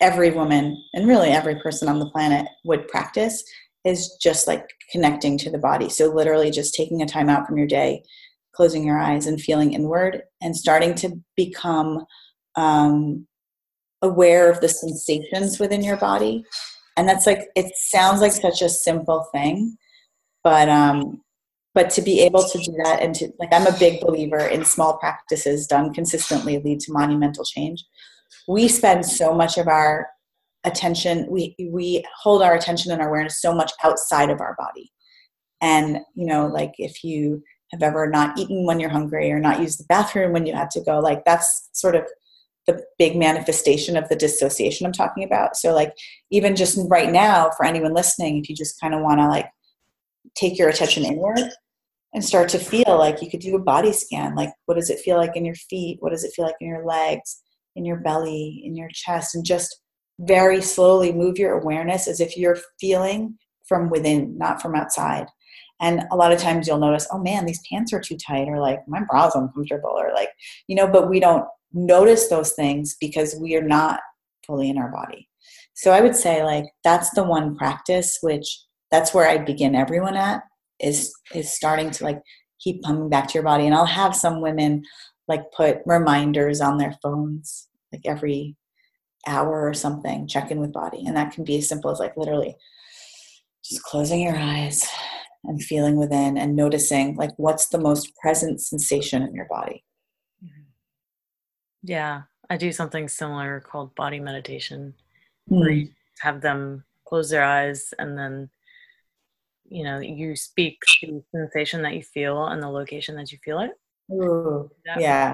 every 0.02 0.32
woman 0.32 0.82
and 0.94 1.08
really 1.08 1.30
every 1.30 1.56
person 1.60 1.88
on 1.88 2.00
the 2.00 2.10
planet 2.10 2.46
would 2.64 2.88
practice 2.88 3.44
is 3.86 4.18
just 4.22 4.48
like 4.48 4.68
connecting 4.92 5.38
to 5.38 5.52
the 5.52 5.58
body. 5.58 5.90
So 5.90 6.08
literally 6.08 6.52
just 6.52 6.74
taking 6.74 7.02
a 7.02 7.06
time 7.06 7.30
out 7.30 7.48
from 7.48 7.58
your 7.58 7.68
day 7.68 8.04
closing 8.56 8.86
your 8.86 8.98
eyes 8.98 9.28
and 9.28 9.42
feeling 9.42 9.74
inward 9.74 10.22
and 10.42 10.56
starting 10.56 10.96
to 10.96 11.22
become 11.36 12.06
um, 12.56 13.28
aware 14.02 14.50
of 14.50 14.62
the 14.62 14.70
sensations 14.70 15.60
within 15.60 15.84
your 15.84 15.98
body. 15.98 16.46
And 16.96 17.06
that's 17.06 17.28
like 17.28 17.50
it 17.58 17.76
sounds 17.76 18.22
like 18.22 18.32
such 18.32 18.62
a 18.62 18.70
simple 18.70 19.28
thing 19.34 19.78
but 20.46 20.70
um, 20.70 21.22
but 21.74 21.90
to 21.90 22.02
be 22.02 22.22
able 22.22 22.48
to 22.48 22.58
do 22.60 22.72
that 22.86 23.02
and 23.02 23.14
to 23.16 23.30
like 23.38 23.50
i'm 23.52 23.68
a 23.68 23.78
big 23.78 24.00
believer 24.00 24.38
in 24.38 24.64
small 24.64 24.98
practices 25.00 25.68
done 25.68 25.94
consistently 25.94 26.60
lead 26.60 26.80
to 26.80 26.94
monumental 26.94 27.44
change. 27.44 27.84
We 28.48 28.70
spend 28.70 29.06
so 29.06 29.34
much 29.34 29.58
of 29.58 29.68
our 29.68 30.08
attention 30.66 31.28
we 31.30 31.56
we 31.72 32.04
hold 32.22 32.42
our 32.42 32.56
attention 32.56 32.92
and 32.92 33.02
our 33.02 33.10
awareness 33.10 33.42
so 33.42 33.54
much 33.54 33.72
outside 33.84 34.30
of 34.30 34.42
our 34.42 34.56
body. 34.58 34.92
And 35.62 36.00
you 36.16 36.26
know 36.26 36.48
like 36.48 36.74
if 36.78 37.04
you 37.04 37.44
have 37.72 37.82
ever 37.82 38.08
not 38.08 38.38
eaten 38.38 38.66
when 38.66 38.80
you're 38.80 38.90
hungry 38.90 39.32
or 39.32 39.40
not 39.40 39.60
used 39.60 39.80
the 39.80 39.86
bathroom 39.86 40.32
when 40.32 40.46
you 40.46 40.54
had 40.54 40.70
to 40.70 40.82
go 40.82 41.00
like 41.00 41.26
that's 41.26 41.70
sort 41.74 41.96
of 41.96 42.04
the 42.68 42.82
big 42.98 43.16
manifestation 43.16 43.98
of 43.98 44.08
the 44.10 44.16
dissociation 44.16 44.86
i'm 44.86 44.94
talking 44.94 45.24
about. 45.24 45.56
So 45.56 45.74
like 45.74 45.94
even 46.32 46.56
just 46.56 46.80
right 46.90 47.12
now 47.12 47.52
for 47.56 47.66
anyone 47.66 47.94
listening 47.94 48.38
if 48.38 48.50
you 48.50 48.56
just 48.56 48.80
kind 48.80 48.94
of 48.94 49.02
want 49.02 49.20
to 49.20 49.28
like 49.28 49.48
take 50.36 50.58
your 50.58 50.70
attention 50.70 51.06
inward 51.06 51.52
and 52.14 52.24
start 52.24 52.50
to 52.50 52.60
feel 52.60 52.98
like 52.98 53.22
you 53.22 53.30
could 53.30 53.42
do 53.42 53.56
a 53.56 53.60
body 53.60 53.92
scan 53.92 54.36
like 54.36 54.50
what 54.66 54.76
does 54.76 54.90
it 54.90 55.00
feel 55.00 55.18
like 55.18 55.36
in 55.36 55.46
your 55.46 55.56
feet? 55.56 55.98
What 56.00 56.12
does 56.12 56.24
it 56.24 56.34
feel 56.36 56.46
like 56.46 56.56
in 56.60 56.68
your 56.68 56.86
legs 56.86 57.42
in 57.76 57.86
your 57.86 57.98
belly 57.98 58.62
in 58.64 58.76
your 58.76 58.90
chest? 58.92 59.36
And 59.36 59.46
just 59.46 59.82
very 60.20 60.62
slowly 60.62 61.12
move 61.12 61.38
your 61.38 61.58
awareness 61.60 62.08
as 62.08 62.20
if 62.20 62.38
you're 62.38 62.58
feeling 62.80 63.38
from 63.68 63.90
within 63.90 64.38
not 64.38 64.62
from 64.62 64.76
outside. 64.76 65.28
And 65.82 66.04
a 66.12 66.16
lot 66.16 66.32
of 66.32 66.40
times 66.40 66.68
you'll 66.68 66.78
notice 66.78 67.08
oh 67.12 67.20
man 67.20 67.46
these 67.46 67.62
pants 67.70 67.92
are 67.94 68.00
too 68.00 68.18
tight 68.18 68.48
or 68.48 68.60
like 68.60 68.80
my 68.88 69.02
bra's 69.10 69.36
uncomfortable 69.36 69.94
or 69.96 70.14
like 70.14 70.30
you 70.68 70.76
know 70.76 70.88
but 70.88 71.10
we 71.10 71.20
don't 71.20 71.46
notice 71.74 72.30
those 72.30 72.54
things 72.54 72.96
because 73.00 73.36
we 73.42 73.56
are 73.56 73.68
not 73.68 74.00
fully 74.48 74.70
in 74.70 74.78
our 74.78 74.92
body. 74.92 75.28
So 75.74 75.92
i 75.92 76.02
would 76.02 76.16
say 76.16 76.44
like 76.44 76.66
that's 76.84 77.10
the 77.12 77.24
one 77.24 77.56
practice 77.56 78.18
which 78.22 78.62
that's 78.92 79.14
where 79.14 79.28
i 79.28 79.38
begin 79.38 79.76
everyone 79.76 80.16
at 80.16 80.44
is 80.80 81.14
is 81.34 81.54
starting 81.54 81.92
to 81.92 82.04
like 82.04 82.22
keep 82.62 82.84
coming 82.84 83.10
back 83.10 83.28
to 83.28 83.34
your 83.34 83.44
body. 83.44 83.66
And 83.66 83.76
i'll 83.76 83.86
have 83.86 84.16
some 84.16 84.42
women 84.42 84.84
like 85.28 85.42
put 85.56 85.80
reminders 85.86 86.62
on 86.62 86.78
their 86.78 86.96
phones 87.04 87.68
like 87.92 88.04
every 88.06 88.56
hour 89.26 89.68
or 89.68 89.74
something 89.74 90.28
check 90.28 90.52
in 90.52 90.60
with 90.60 90.74
body. 90.74 91.04
And 91.06 91.16
that 91.16 91.34
can 91.34 91.44
be 91.44 91.58
as 91.58 91.70
simple 91.70 91.92
as 91.92 92.00
like 92.00 92.16
literally 92.18 92.56
just 93.64 93.84
closing 93.84 94.22
your 94.22 94.36
eyes 94.36 94.88
and 95.44 95.62
feeling 95.62 95.96
within 95.96 96.38
and 96.38 96.56
noticing 96.56 97.16
like 97.16 97.32
what's 97.38 97.70
the 97.70 97.78
most 97.78 98.16
present 98.18 98.62
sensation 98.62 99.22
in 99.22 99.34
your 99.34 99.48
body. 99.50 99.84
Yeah. 101.84 102.24
I 102.50 102.58
do 102.58 102.72
something 102.72 103.08
similar 103.08 103.60
called 103.60 103.96
body 103.96 104.20
meditation 104.20 104.94
mm. 105.50 105.60
where 105.60 105.70
you 105.70 105.90
have 106.20 106.42
them 106.42 106.84
close 107.06 107.30
their 107.30 107.44
eyes 107.44 107.94
and 108.00 108.18
then 108.18 108.50
you 109.68 109.84
know 109.84 110.00
you 110.00 110.36
speak 110.36 110.80
the 111.02 111.24
sensation 111.32 111.82
that 111.82 111.94
you 111.94 112.02
feel 112.04 112.46
and 112.46 112.62
the 112.62 112.70
location 112.70 113.16
that 113.16 113.32
you 113.32 113.40
feel 113.44 113.60
it. 113.60 113.72
Ooh, 114.12 114.70
yeah. 114.86 115.00
yeah 115.00 115.34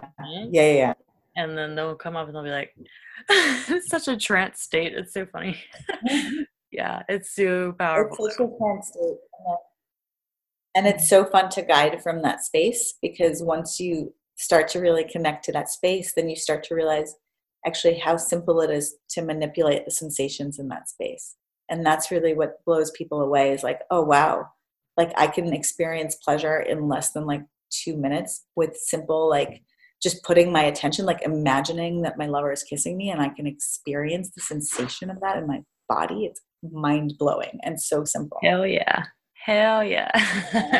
yeah 0.50 0.72
yeah 0.72 0.94
and 1.36 1.58
then 1.58 1.76
they'll 1.76 1.96
come 1.96 2.16
up 2.16 2.28
and 2.28 2.36
they'll 2.36 2.44
be 2.44 2.50
like 2.50 2.76
it's 3.30 3.88
such 3.90 4.08
a 4.08 4.18
trance 4.18 4.62
state 4.62 4.94
it's 4.94 5.14
so 5.14 5.26
funny. 5.26 5.58
Yeah 6.74 7.04
it's 7.10 7.36
so 7.36 7.74
powerful. 7.74 8.28
it's 8.28 8.38
such 8.38 8.48
a 8.48 8.58
trance 8.58 8.88
state 8.88 9.18
and 10.74 10.88
it's 10.88 11.10
so 11.10 11.26
fun 11.26 11.50
to 11.50 11.64
guide 11.64 12.02
from 12.02 12.22
that 12.22 12.46
space 12.46 12.94
because 13.02 13.44
once 13.44 13.78
you 13.78 14.14
start 14.38 14.70
to 14.70 14.80
really 14.80 15.04
connect 15.04 15.44
to 15.44 15.52
that 15.52 15.68
space 15.68 16.14
then 16.16 16.30
you 16.30 16.36
start 16.38 16.64
to 16.64 16.76
realize 16.76 17.16
actually 17.68 17.98
how 18.00 18.16
simple 18.16 18.62
it 18.62 18.70
is 18.72 18.96
to 19.10 19.22
manipulate 19.22 19.86
the 19.86 19.92
sensations 19.92 20.60
in 20.60 20.68
that 20.70 20.90
space. 20.90 21.36
And 21.70 21.86
that's 21.86 22.10
really 22.10 22.34
what 22.34 22.64
blows 22.66 22.90
people 22.92 23.22
away 23.22 23.52
is 23.52 23.64
like 23.64 23.82
oh 23.92 24.02
wow. 24.04 24.48
Like 24.96 25.12
i 25.18 25.28
can 25.28 25.54
experience 25.54 26.16
pleasure 26.16 26.60
in 26.60 26.88
less 26.88 27.12
than 27.12 27.26
like 27.26 27.44
two 27.70 27.98
minutes 27.98 28.46
with 28.56 28.76
simple 28.78 29.30
like 29.30 29.62
just 30.02 30.24
putting 30.24 30.52
my 30.52 30.64
attention 30.64 31.06
like 31.06 31.22
imagining 31.24 32.02
that 32.02 32.18
my 32.18 32.28
lover 32.28 32.52
is 32.52 32.64
kissing 32.64 32.98
me 32.98 33.10
and 33.10 33.22
i 33.22 33.30
can 33.30 33.48
experience 33.48 34.30
the 34.36 34.42
sensation 34.42 35.10
of 35.10 35.20
that 35.22 35.38
in 35.38 35.48
my 35.48 35.62
body 35.90 36.26
it's 36.26 36.42
mind 36.72 37.14
blowing 37.18 37.60
and 37.64 37.82
so 37.82 38.04
simple 38.04 38.38
hell 38.44 38.66
yeah 38.66 39.04
hell 39.34 39.84
yeah 39.84 40.12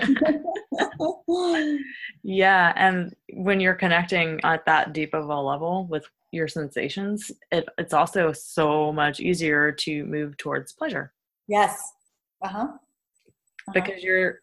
yeah 2.24 2.74
and 2.76 3.16
when 3.34 3.60
you're 3.60 3.74
connecting 3.74 4.40
at 4.44 4.66
that 4.66 4.94
deep 4.94 5.14
of 5.14 5.28
a 5.30 5.42
level 5.42 5.88
with 5.88 6.06
your 6.32 6.48
sensations, 6.48 7.32
it, 7.52 7.68
it's 7.78 7.94
also 7.94 8.32
so 8.32 8.92
much 8.92 9.20
easier 9.20 9.72
to 9.72 10.06
move 10.06 10.38
towards 10.38 10.74
pleasure. 10.74 11.14
Yes. 11.48 11.80
Uh-huh. 12.44 12.60
uh-huh. 12.60 13.72
Because 13.74 14.02
you're 14.02 14.40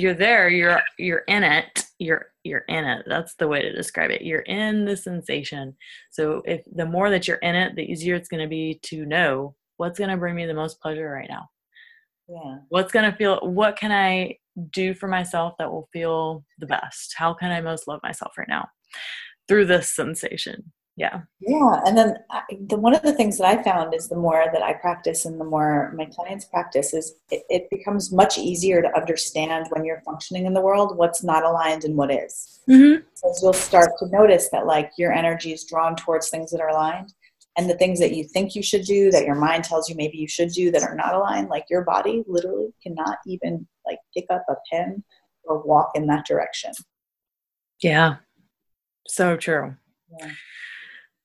you're 0.00 0.14
there, 0.14 0.48
you're 0.48 0.80
you're 0.98 1.24
in 1.28 1.42
it, 1.42 1.84
you're 1.98 2.26
you're 2.44 2.64
in 2.68 2.84
it. 2.84 3.04
That's 3.06 3.34
the 3.34 3.48
way 3.48 3.62
to 3.62 3.72
describe 3.72 4.10
it. 4.10 4.22
You're 4.22 4.40
in 4.40 4.84
the 4.84 4.96
sensation. 4.96 5.76
So 6.10 6.42
if 6.44 6.62
the 6.74 6.86
more 6.86 7.10
that 7.10 7.26
you're 7.26 7.38
in 7.38 7.54
it, 7.54 7.74
the 7.76 7.82
easier 7.82 8.14
it's 8.14 8.28
going 8.28 8.42
to 8.42 8.48
be 8.48 8.78
to 8.84 9.04
know 9.04 9.54
what's 9.76 9.98
going 9.98 10.10
to 10.10 10.16
bring 10.16 10.34
me 10.34 10.46
the 10.46 10.54
most 10.54 10.80
pleasure 10.80 11.10
right 11.10 11.28
now? 11.28 11.48
Yeah. 12.28 12.58
What's 12.68 12.92
going 12.92 13.10
to 13.10 13.16
feel, 13.16 13.38
what 13.40 13.76
can 13.76 13.92
I 13.92 14.36
do 14.70 14.94
for 14.94 15.08
myself 15.08 15.54
that 15.58 15.70
will 15.70 15.88
feel 15.92 16.44
the 16.58 16.66
best? 16.66 17.14
How 17.16 17.34
can 17.34 17.50
I 17.52 17.60
most 17.60 17.86
love 17.86 18.00
myself 18.02 18.32
right 18.38 18.48
now 18.48 18.68
through 19.48 19.66
this 19.66 19.94
sensation? 19.94 20.72
Yeah. 20.96 21.20
Yeah. 21.40 21.82
And 21.84 21.96
then 21.96 22.16
I, 22.30 22.42
the, 22.68 22.78
one 22.78 22.94
of 22.94 23.02
the 23.02 23.12
things 23.12 23.36
that 23.36 23.46
I 23.46 23.62
found 23.62 23.94
is 23.94 24.08
the 24.08 24.16
more 24.16 24.46
that 24.50 24.62
I 24.62 24.72
practice 24.72 25.26
and 25.26 25.38
the 25.38 25.44
more 25.44 25.92
my 25.94 26.06
clients 26.06 26.46
practice 26.46 26.94
is 26.94 27.16
it, 27.30 27.42
it 27.50 27.70
becomes 27.70 28.12
much 28.12 28.38
easier 28.38 28.80
to 28.80 28.96
understand 28.96 29.66
when 29.70 29.84
you're 29.84 30.00
functioning 30.06 30.46
in 30.46 30.54
the 30.54 30.62
world 30.62 30.96
what's 30.96 31.22
not 31.22 31.44
aligned 31.44 31.84
and 31.84 31.96
what 31.96 32.10
is. 32.10 32.60
Mm-hmm. 32.68 33.02
So 33.12 33.34
you'll 33.42 33.52
start 33.52 33.90
to 33.98 34.08
notice 34.08 34.48
that 34.52 34.66
like 34.66 34.90
your 34.96 35.12
energy 35.12 35.52
is 35.52 35.64
drawn 35.64 35.96
towards 35.96 36.30
things 36.30 36.50
that 36.50 36.62
are 36.62 36.70
aligned 36.70 37.12
and 37.56 37.68
the 37.68 37.76
things 37.76 37.98
that 38.00 38.14
you 38.14 38.24
think 38.24 38.54
you 38.54 38.62
should 38.62 38.84
do 38.84 39.10
that 39.10 39.24
your 39.24 39.34
mind 39.34 39.64
tells 39.64 39.88
you 39.88 39.96
maybe 39.96 40.18
you 40.18 40.28
should 40.28 40.50
do 40.50 40.70
that 40.70 40.82
are 40.82 40.94
not 40.94 41.14
aligned 41.14 41.48
like 41.48 41.64
your 41.70 41.82
body 41.82 42.22
literally 42.26 42.68
cannot 42.82 43.18
even 43.26 43.66
like 43.86 43.98
pick 44.14 44.26
up 44.30 44.44
a 44.48 44.54
pen 44.70 45.02
or 45.44 45.62
walk 45.62 45.90
in 45.94 46.06
that 46.06 46.26
direction 46.26 46.72
yeah 47.82 48.16
so 49.06 49.36
true 49.36 49.74
yeah. 50.20 50.30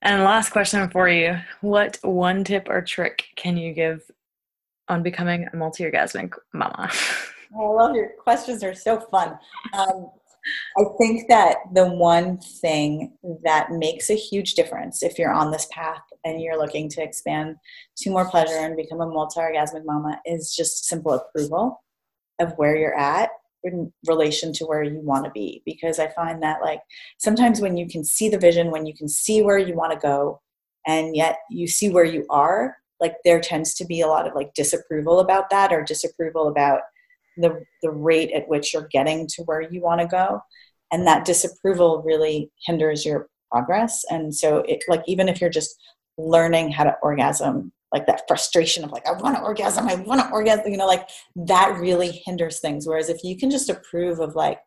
And 0.01 0.23
last 0.23 0.49
question 0.49 0.89
for 0.89 1.07
you. 1.07 1.37
What 1.61 1.99
one 2.01 2.43
tip 2.43 2.67
or 2.69 2.81
trick 2.81 3.25
can 3.35 3.57
you 3.57 3.73
give 3.73 4.01
on 4.87 5.03
becoming 5.03 5.47
a 5.51 5.55
multi-orgasmic 5.55 6.33
mama? 6.53 6.91
I 7.53 7.63
love 7.63 7.95
your 7.95 8.11
questions 8.23 8.63
are 8.63 8.73
so 8.73 8.99
fun. 8.99 9.37
Um, 9.73 10.09
I 10.77 10.83
think 10.97 11.27
that 11.27 11.57
the 11.73 11.87
one 11.87 12.39
thing 12.39 13.13
that 13.43 13.71
makes 13.71 14.09
a 14.09 14.15
huge 14.15 14.55
difference 14.55 15.03
if 15.03 15.19
you're 15.19 15.33
on 15.33 15.51
this 15.51 15.67
path 15.71 16.01
and 16.23 16.41
you're 16.41 16.57
looking 16.57 16.89
to 16.89 17.03
expand 17.03 17.57
to 17.97 18.09
more 18.09 18.27
pleasure 18.27 18.57
and 18.57 18.75
become 18.75 19.01
a 19.01 19.07
multi-orgasmic 19.07 19.85
mama 19.85 20.19
is 20.25 20.55
just 20.55 20.85
simple 20.85 21.13
approval 21.13 21.83
of 22.39 22.53
where 22.53 22.75
you're 22.75 22.97
at 22.97 23.29
in 23.63 23.91
relation 24.07 24.51
to 24.51 24.65
where 24.65 24.83
you 24.83 24.99
want 24.99 25.25
to 25.25 25.31
be 25.31 25.61
because 25.65 25.99
i 25.99 26.07
find 26.09 26.41
that 26.41 26.61
like 26.61 26.81
sometimes 27.17 27.61
when 27.61 27.77
you 27.77 27.87
can 27.87 28.03
see 28.03 28.29
the 28.29 28.39
vision 28.39 28.71
when 28.71 28.85
you 28.85 28.93
can 28.93 29.07
see 29.07 29.41
where 29.41 29.57
you 29.57 29.75
want 29.75 29.91
to 29.91 29.99
go 29.99 30.41
and 30.87 31.15
yet 31.15 31.37
you 31.49 31.67
see 31.67 31.89
where 31.89 32.05
you 32.05 32.25
are 32.29 32.75
like 33.01 33.15
there 33.25 33.41
tends 33.41 33.73
to 33.73 33.85
be 33.85 33.99
a 33.99 34.07
lot 34.07 34.27
of 34.27 34.35
like 34.35 34.53
disapproval 34.53 35.19
about 35.19 35.49
that 35.49 35.73
or 35.73 35.83
disapproval 35.83 36.47
about 36.47 36.81
the 37.37 37.63
the 37.81 37.91
rate 37.91 38.31
at 38.31 38.47
which 38.47 38.73
you're 38.73 38.87
getting 38.91 39.27
to 39.27 39.43
where 39.43 39.61
you 39.61 39.81
want 39.81 39.99
to 39.99 40.07
go. 40.07 40.41
And 40.91 41.07
that 41.07 41.25
disapproval 41.25 42.03
really 42.05 42.51
hinders 42.65 43.05
your 43.05 43.27
progress. 43.51 44.03
And 44.09 44.33
so 44.33 44.59
it 44.59 44.83
like 44.87 45.03
even 45.07 45.27
if 45.27 45.41
you're 45.41 45.49
just 45.49 45.75
learning 46.17 46.71
how 46.71 46.83
to 46.83 46.95
orgasm 47.01 47.71
like 47.93 48.05
that 48.07 48.23
frustration 48.27 48.83
of 48.83 48.91
like 48.91 49.05
i 49.07 49.11
want 49.11 49.35
to 49.35 49.41
orgasm 49.41 49.87
i 49.87 49.95
want 49.95 50.21
to 50.21 50.29
orgasm 50.31 50.71
you 50.71 50.77
know 50.77 50.87
like 50.87 51.07
that 51.35 51.77
really 51.79 52.21
hinders 52.25 52.59
things. 52.59 52.87
Whereas 52.87 53.09
if 53.09 53.23
you 53.23 53.37
can 53.37 53.49
just 53.49 53.69
approve 53.69 54.19
of 54.19 54.35
like 54.35 54.59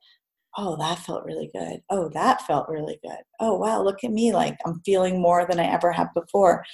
oh 0.56 0.76
that 0.76 0.98
felt 1.00 1.24
really 1.24 1.50
good. 1.52 1.80
Oh 1.90 2.08
that 2.14 2.42
felt 2.42 2.68
really 2.68 2.98
good. 3.02 3.18
Oh 3.40 3.54
wow 3.56 3.82
look 3.82 4.04
at 4.04 4.12
me 4.12 4.32
like 4.32 4.56
i'm 4.66 4.80
feeling 4.84 5.20
more 5.20 5.46
than 5.46 5.60
i 5.60 5.64
ever 5.64 5.92
have 5.92 6.08
before. 6.14 6.64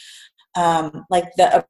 Um, 0.57 1.07
like 1.11 1.27
the 1.37 1.65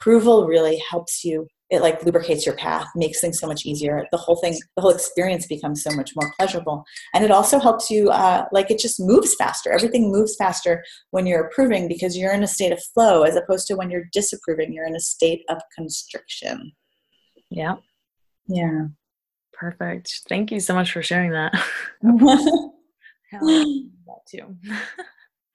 approval 0.00 0.46
really 0.46 0.82
helps 0.90 1.24
you 1.24 1.46
it 1.72 1.80
like 1.80 2.04
lubricates 2.04 2.44
your 2.44 2.54
path 2.54 2.86
makes 2.94 3.20
things 3.20 3.40
so 3.40 3.46
much 3.46 3.64
easier. 3.64 4.04
The 4.12 4.18
whole 4.18 4.36
thing 4.36 4.58
the 4.76 4.82
whole 4.82 4.90
experience 4.90 5.46
becomes 5.46 5.82
so 5.82 5.90
much 5.92 6.12
more 6.14 6.30
pleasurable. 6.38 6.84
And 7.14 7.24
it 7.24 7.30
also 7.30 7.58
helps 7.58 7.90
you 7.90 8.10
uh, 8.10 8.44
like 8.52 8.70
it 8.70 8.78
just 8.78 9.00
moves 9.00 9.34
faster. 9.34 9.72
Everything 9.72 10.12
moves 10.12 10.36
faster 10.36 10.84
when 11.12 11.26
you're 11.26 11.42
approving 11.42 11.88
because 11.88 12.16
you're 12.16 12.34
in 12.34 12.42
a 12.42 12.46
state 12.46 12.72
of 12.72 12.82
flow 12.94 13.22
as 13.22 13.36
opposed 13.36 13.66
to 13.68 13.74
when 13.74 13.90
you're 13.90 14.04
disapproving. 14.12 14.74
You're 14.74 14.86
in 14.86 14.94
a 14.94 15.00
state 15.00 15.44
of 15.48 15.62
constriction. 15.74 16.72
Yeah. 17.48 17.76
Yeah. 18.46 18.88
Perfect. 19.54 20.24
Thank 20.28 20.52
you 20.52 20.60
so 20.60 20.74
much 20.74 20.92
for 20.92 21.02
sharing 21.02 21.32
that. 21.32 21.52
That 23.32 24.20
too. 24.28 24.56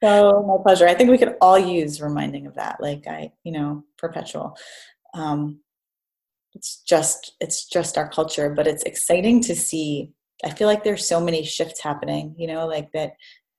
So 0.04 0.44
my 0.48 0.62
pleasure. 0.62 0.88
I 0.88 0.94
think 0.94 1.10
we 1.10 1.18
could 1.18 1.38
all 1.42 1.58
use 1.58 2.00
reminding 2.00 2.46
of 2.46 2.54
that 2.54 2.80
like 2.80 3.08
i 3.08 3.32
you 3.44 3.52
know 3.52 3.84
perpetual. 3.98 4.56
Um, 5.16 5.60
it's 6.58 6.82
just 6.88 7.34
it's 7.40 7.66
just 7.66 7.98
our 7.98 8.10
culture 8.10 8.50
but 8.50 8.68
it's 8.68 8.84
exciting 8.84 9.42
to 9.42 9.56
see. 9.56 10.12
I 10.44 10.50
feel 10.52 10.68
like 10.68 10.84
there's 10.84 11.08
so 11.08 11.20
many 11.20 11.44
shifts 11.44 11.82
happening 11.82 12.36
you 12.38 12.48
know 12.48 12.68
like 12.68 12.92
that 12.94 13.14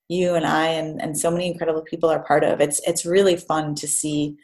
you 0.09 0.35
and 0.35 0.47
i 0.47 0.67
and, 0.67 1.01
and 1.03 1.19
so 1.19 1.31
many 1.31 1.47
incredible 1.47 1.83
people 1.83 2.11
are 2.11 2.25
part 2.25 2.45
of. 2.45 2.61
It's 2.61 2.81
it's 2.87 3.07
really 3.07 3.37
fun 3.37 3.75
to 3.77 3.87
see 3.87 4.37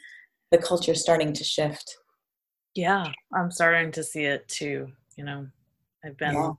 the 0.51 0.59
culture 0.59 0.95
starting 0.95 1.33
to 1.33 1.45
shift. 1.45 1.97
Yeah 2.75 3.07
i'm 3.37 3.51
starting 3.51 3.91
to 3.93 4.03
see 4.03 4.25
it 4.25 4.47
too 4.49 4.89
you 5.17 5.25
know. 5.25 5.47
I've 6.05 6.19
been 6.19 6.35
yeah 6.35 6.51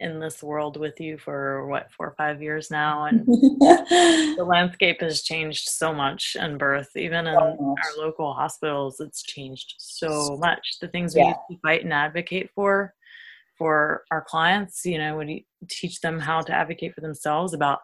in 0.00 0.20
this 0.20 0.42
world 0.42 0.76
with 0.76 1.00
you 1.00 1.18
for 1.18 1.66
what 1.66 1.90
four 1.92 2.06
or 2.08 2.14
five 2.16 2.40
years 2.40 2.70
now 2.70 3.04
and 3.04 3.26
the 3.26 4.44
landscape 4.46 5.00
has 5.00 5.22
changed 5.22 5.68
so 5.68 5.92
much 5.92 6.36
in 6.40 6.56
birth 6.56 6.90
even 6.96 7.26
in 7.26 7.34
our 7.34 7.56
local 7.96 8.32
hospitals 8.32 9.00
it's 9.00 9.22
changed 9.22 9.74
so 9.78 10.36
much 10.40 10.76
the 10.80 10.88
things 10.88 11.14
we 11.14 11.20
yeah. 11.20 11.28
used 11.28 11.38
to 11.50 11.58
fight 11.62 11.82
and 11.82 11.92
advocate 11.92 12.48
for 12.54 12.94
for 13.56 14.04
our 14.12 14.22
clients 14.22 14.84
you 14.84 14.98
know 14.98 15.16
when 15.16 15.28
you 15.28 15.40
teach 15.68 16.00
them 16.00 16.20
how 16.20 16.40
to 16.40 16.52
advocate 16.52 16.94
for 16.94 17.00
themselves 17.00 17.52
about 17.52 17.80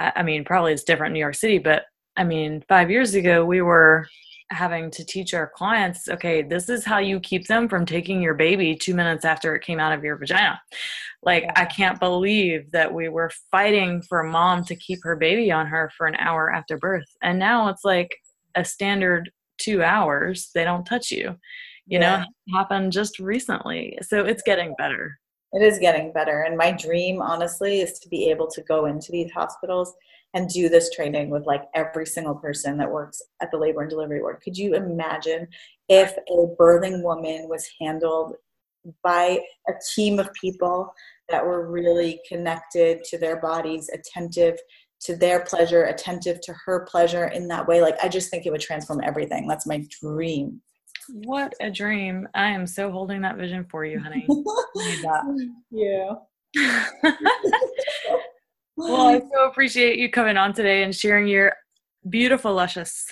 i 0.00 0.22
mean 0.22 0.44
probably 0.44 0.72
it's 0.72 0.84
different 0.84 1.10
in 1.10 1.14
new 1.14 1.20
york 1.20 1.34
city 1.34 1.58
but 1.58 1.84
i 2.16 2.24
mean 2.24 2.64
five 2.66 2.90
years 2.90 3.14
ago 3.14 3.44
we 3.44 3.60
were 3.60 4.06
having 4.52 4.90
to 4.90 5.04
teach 5.04 5.34
our 5.34 5.50
clients 5.54 6.08
okay 6.08 6.42
this 6.42 6.68
is 6.68 6.84
how 6.84 6.98
you 6.98 7.18
keep 7.20 7.46
them 7.46 7.68
from 7.68 7.86
taking 7.86 8.20
your 8.20 8.34
baby 8.34 8.74
two 8.74 8.94
minutes 8.94 9.24
after 9.24 9.54
it 9.54 9.62
came 9.62 9.80
out 9.80 9.92
of 9.92 10.04
your 10.04 10.16
vagina. 10.16 10.60
Like 11.22 11.44
i 11.56 11.64
can't 11.64 12.00
believe 12.00 12.70
that 12.72 12.92
we 12.92 13.08
were 13.08 13.30
fighting 13.50 14.02
for 14.02 14.22
mom 14.22 14.64
to 14.64 14.76
keep 14.76 15.00
her 15.02 15.16
baby 15.16 15.50
on 15.50 15.66
her 15.66 15.90
for 15.96 16.06
an 16.06 16.16
hour 16.16 16.52
after 16.52 16.76
birth 16.76 17.06
and 17.22 17.38
now 17.38 17.68
it's 17.68 17.84
like 17.84 18.10
a 18.54 18.64
standard 18.64 19.30
two 19.58 19.82
hours 19.82 20.50
they 20.54 20.64
don't 20.64 20.84
touch 20.84 21.10
you. 21.10 21.36
You 21.86 22.00
yeah. 22.00 22.24
know 22.48 22.58
happened 22.58 22.92
just 22.92 23.18
recently 23.18 23.98
so 24.02 24.24
it's 24.24 24.42
getting 24.42 24.74
better. 24.76 25.18
It 25.52 25.62
is 25.62 25.78
getting 25.78 26.12
better 26.12 26.42
and 26.42 26.56
my 26.56 26.72
dream 26.72 27.20
honestly 27.20 27.80
is 27.80 27.98
to 28.00 28.08
be 28.08 28.30
able 28.30 28.48
to 28.48 28.62
go 28.62 28.86
into 28.86 29.12
these 29.12 29.30
hospitals 29.32 29.94
and 30.34 30.48
do 30.48 30.68
this 30.68 30.90
training 30.90 31.30
with 31.30 31.46
like 31.46 31.64
every 31.74 32.06
single 32.06 32.34
person 32.34 32.76
that 32.78 32.90
works 32.90 33.20
at 33.40 33.50
the 33.50 33.58
labor 33.58 33.82
and 33.82 33.90
delivery 33.90 34.20
ward. 34.20 34.40
Could 34.42 34.56
you 34.56 34.74
imagine 34.74 35.46
if 35.88 36.16
a 36.16 36.46
birthing 36.58 37.02
woman 37.02 37.48
was 37.48 37.68
handled 37.80 38.34
by 39.02 39.38
a 39.68 39.72
team 39.94 40.18
of 40.18 40.32
people 40.32 40.92
that 41.28 41.44
were 41.44 41.70
really 41.70 42.20
connected 42.28 43.04
to 43.04 43.18
their 43.18 43.40
bodies, 43.40 43.90
attentive 43.92 44.58
to 45.02 45.16
their 45.16 45.44
pleasure, 45.44 45.84
attentive 45.84 46.40
to 46.42 46.54
her 46.64 46.86
pleasure 46.90 47.26
in 47.26 47.48
that 47.48 47.66
way? 47.66 47.80
Like, 47.80 47.96
I 48.02 48.08
just 48.08 48.30
think 48.30 48.46
it 48.46 48.50
would 48.50 48.60
transform 48.60 49.00
everything. 49.04 49.46
That's 49.46 49.66
my 49.66 49.84
dream. 50.00 50.60
What 51.08 51.52
a 51.60 51.70
dream. 51.70 52.28
I 52.34 52.48
am 52.48 52.66
so 52.66 52.90
holding 52.90 53.20
that 53.22 53.36
vision 53.36 53.66
for 53.70 53.84
you, 53.84 53.98
honey. 53.98 54.26
yeah. 55.70 56.12
Well, 58.76 59.08
I 59.08 59.20
so 59.20 59.48
appreciate 59.48 59.98
you 59.98 60.10
coming 60.10 60.36
on 60.36 60.54
today 60.54 60.82
and 60.82 60.94
sharing 60.94 61.26
your 61.26 61.54
beautiful, 62.08 62.54
luscious, 62.54 63.06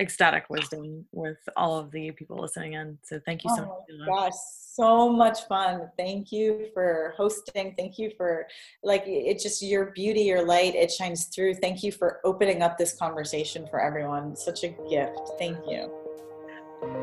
ecstatic 0.00 0.48
wisdom 0.50 1.04
with 1.12 1.38
all 1.56 1.78
of 1.78 1.90
the 1.90 2.10
people 2.12 2.38
listening 2.40 2.72
in. 2.72 2.98
So 3.04 3.20
thank 3.24 3.44
you 3.44 3.50
so 3.50 3.62
oh 3.62 3.84
much. 3.98 4.08
Gosh, 4.08 4.32
so 4.72 5.12
much 5.12 5.46
fun. 5.46 5.88
Thank 5.96 6.32
you 6.32 6.68
for 6.74 7.14
hosting. 7.16 7.74
Thank 7.76 7.98
you 7.98 8.10
for 8.16 8.46
like 8.82 9.04
it 9.06 9.38
just 9.38 9.62
your 9.62 9.86
beauty, 9.86 10.22
your 10.22 10.44
light, 10.44 10.74
it 10.74 10.90
shines 10.90 11.24
through. 11.26 11.54
Thank 11.54 11.82
you 11.82 11.92
for 11.92 12.20
opening 12.24 12.62
up 12.62 12.76
this 12.78 12.94
conversation 12.94 13.66
for 13.68 13.80
everyone. 13.80 14.34
Such 14.36 14.64
a 14.64 14.68
gift. 14.90 15.20
Thank 15.38 15.58
you. 15.68 15.90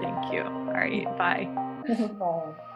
Thank 0.02 0.34
you. 0.34 0.42
All 0.42 0.74
right. 0.74 1.06
Bye. 1.18 1.48
bye. 2.20 2.68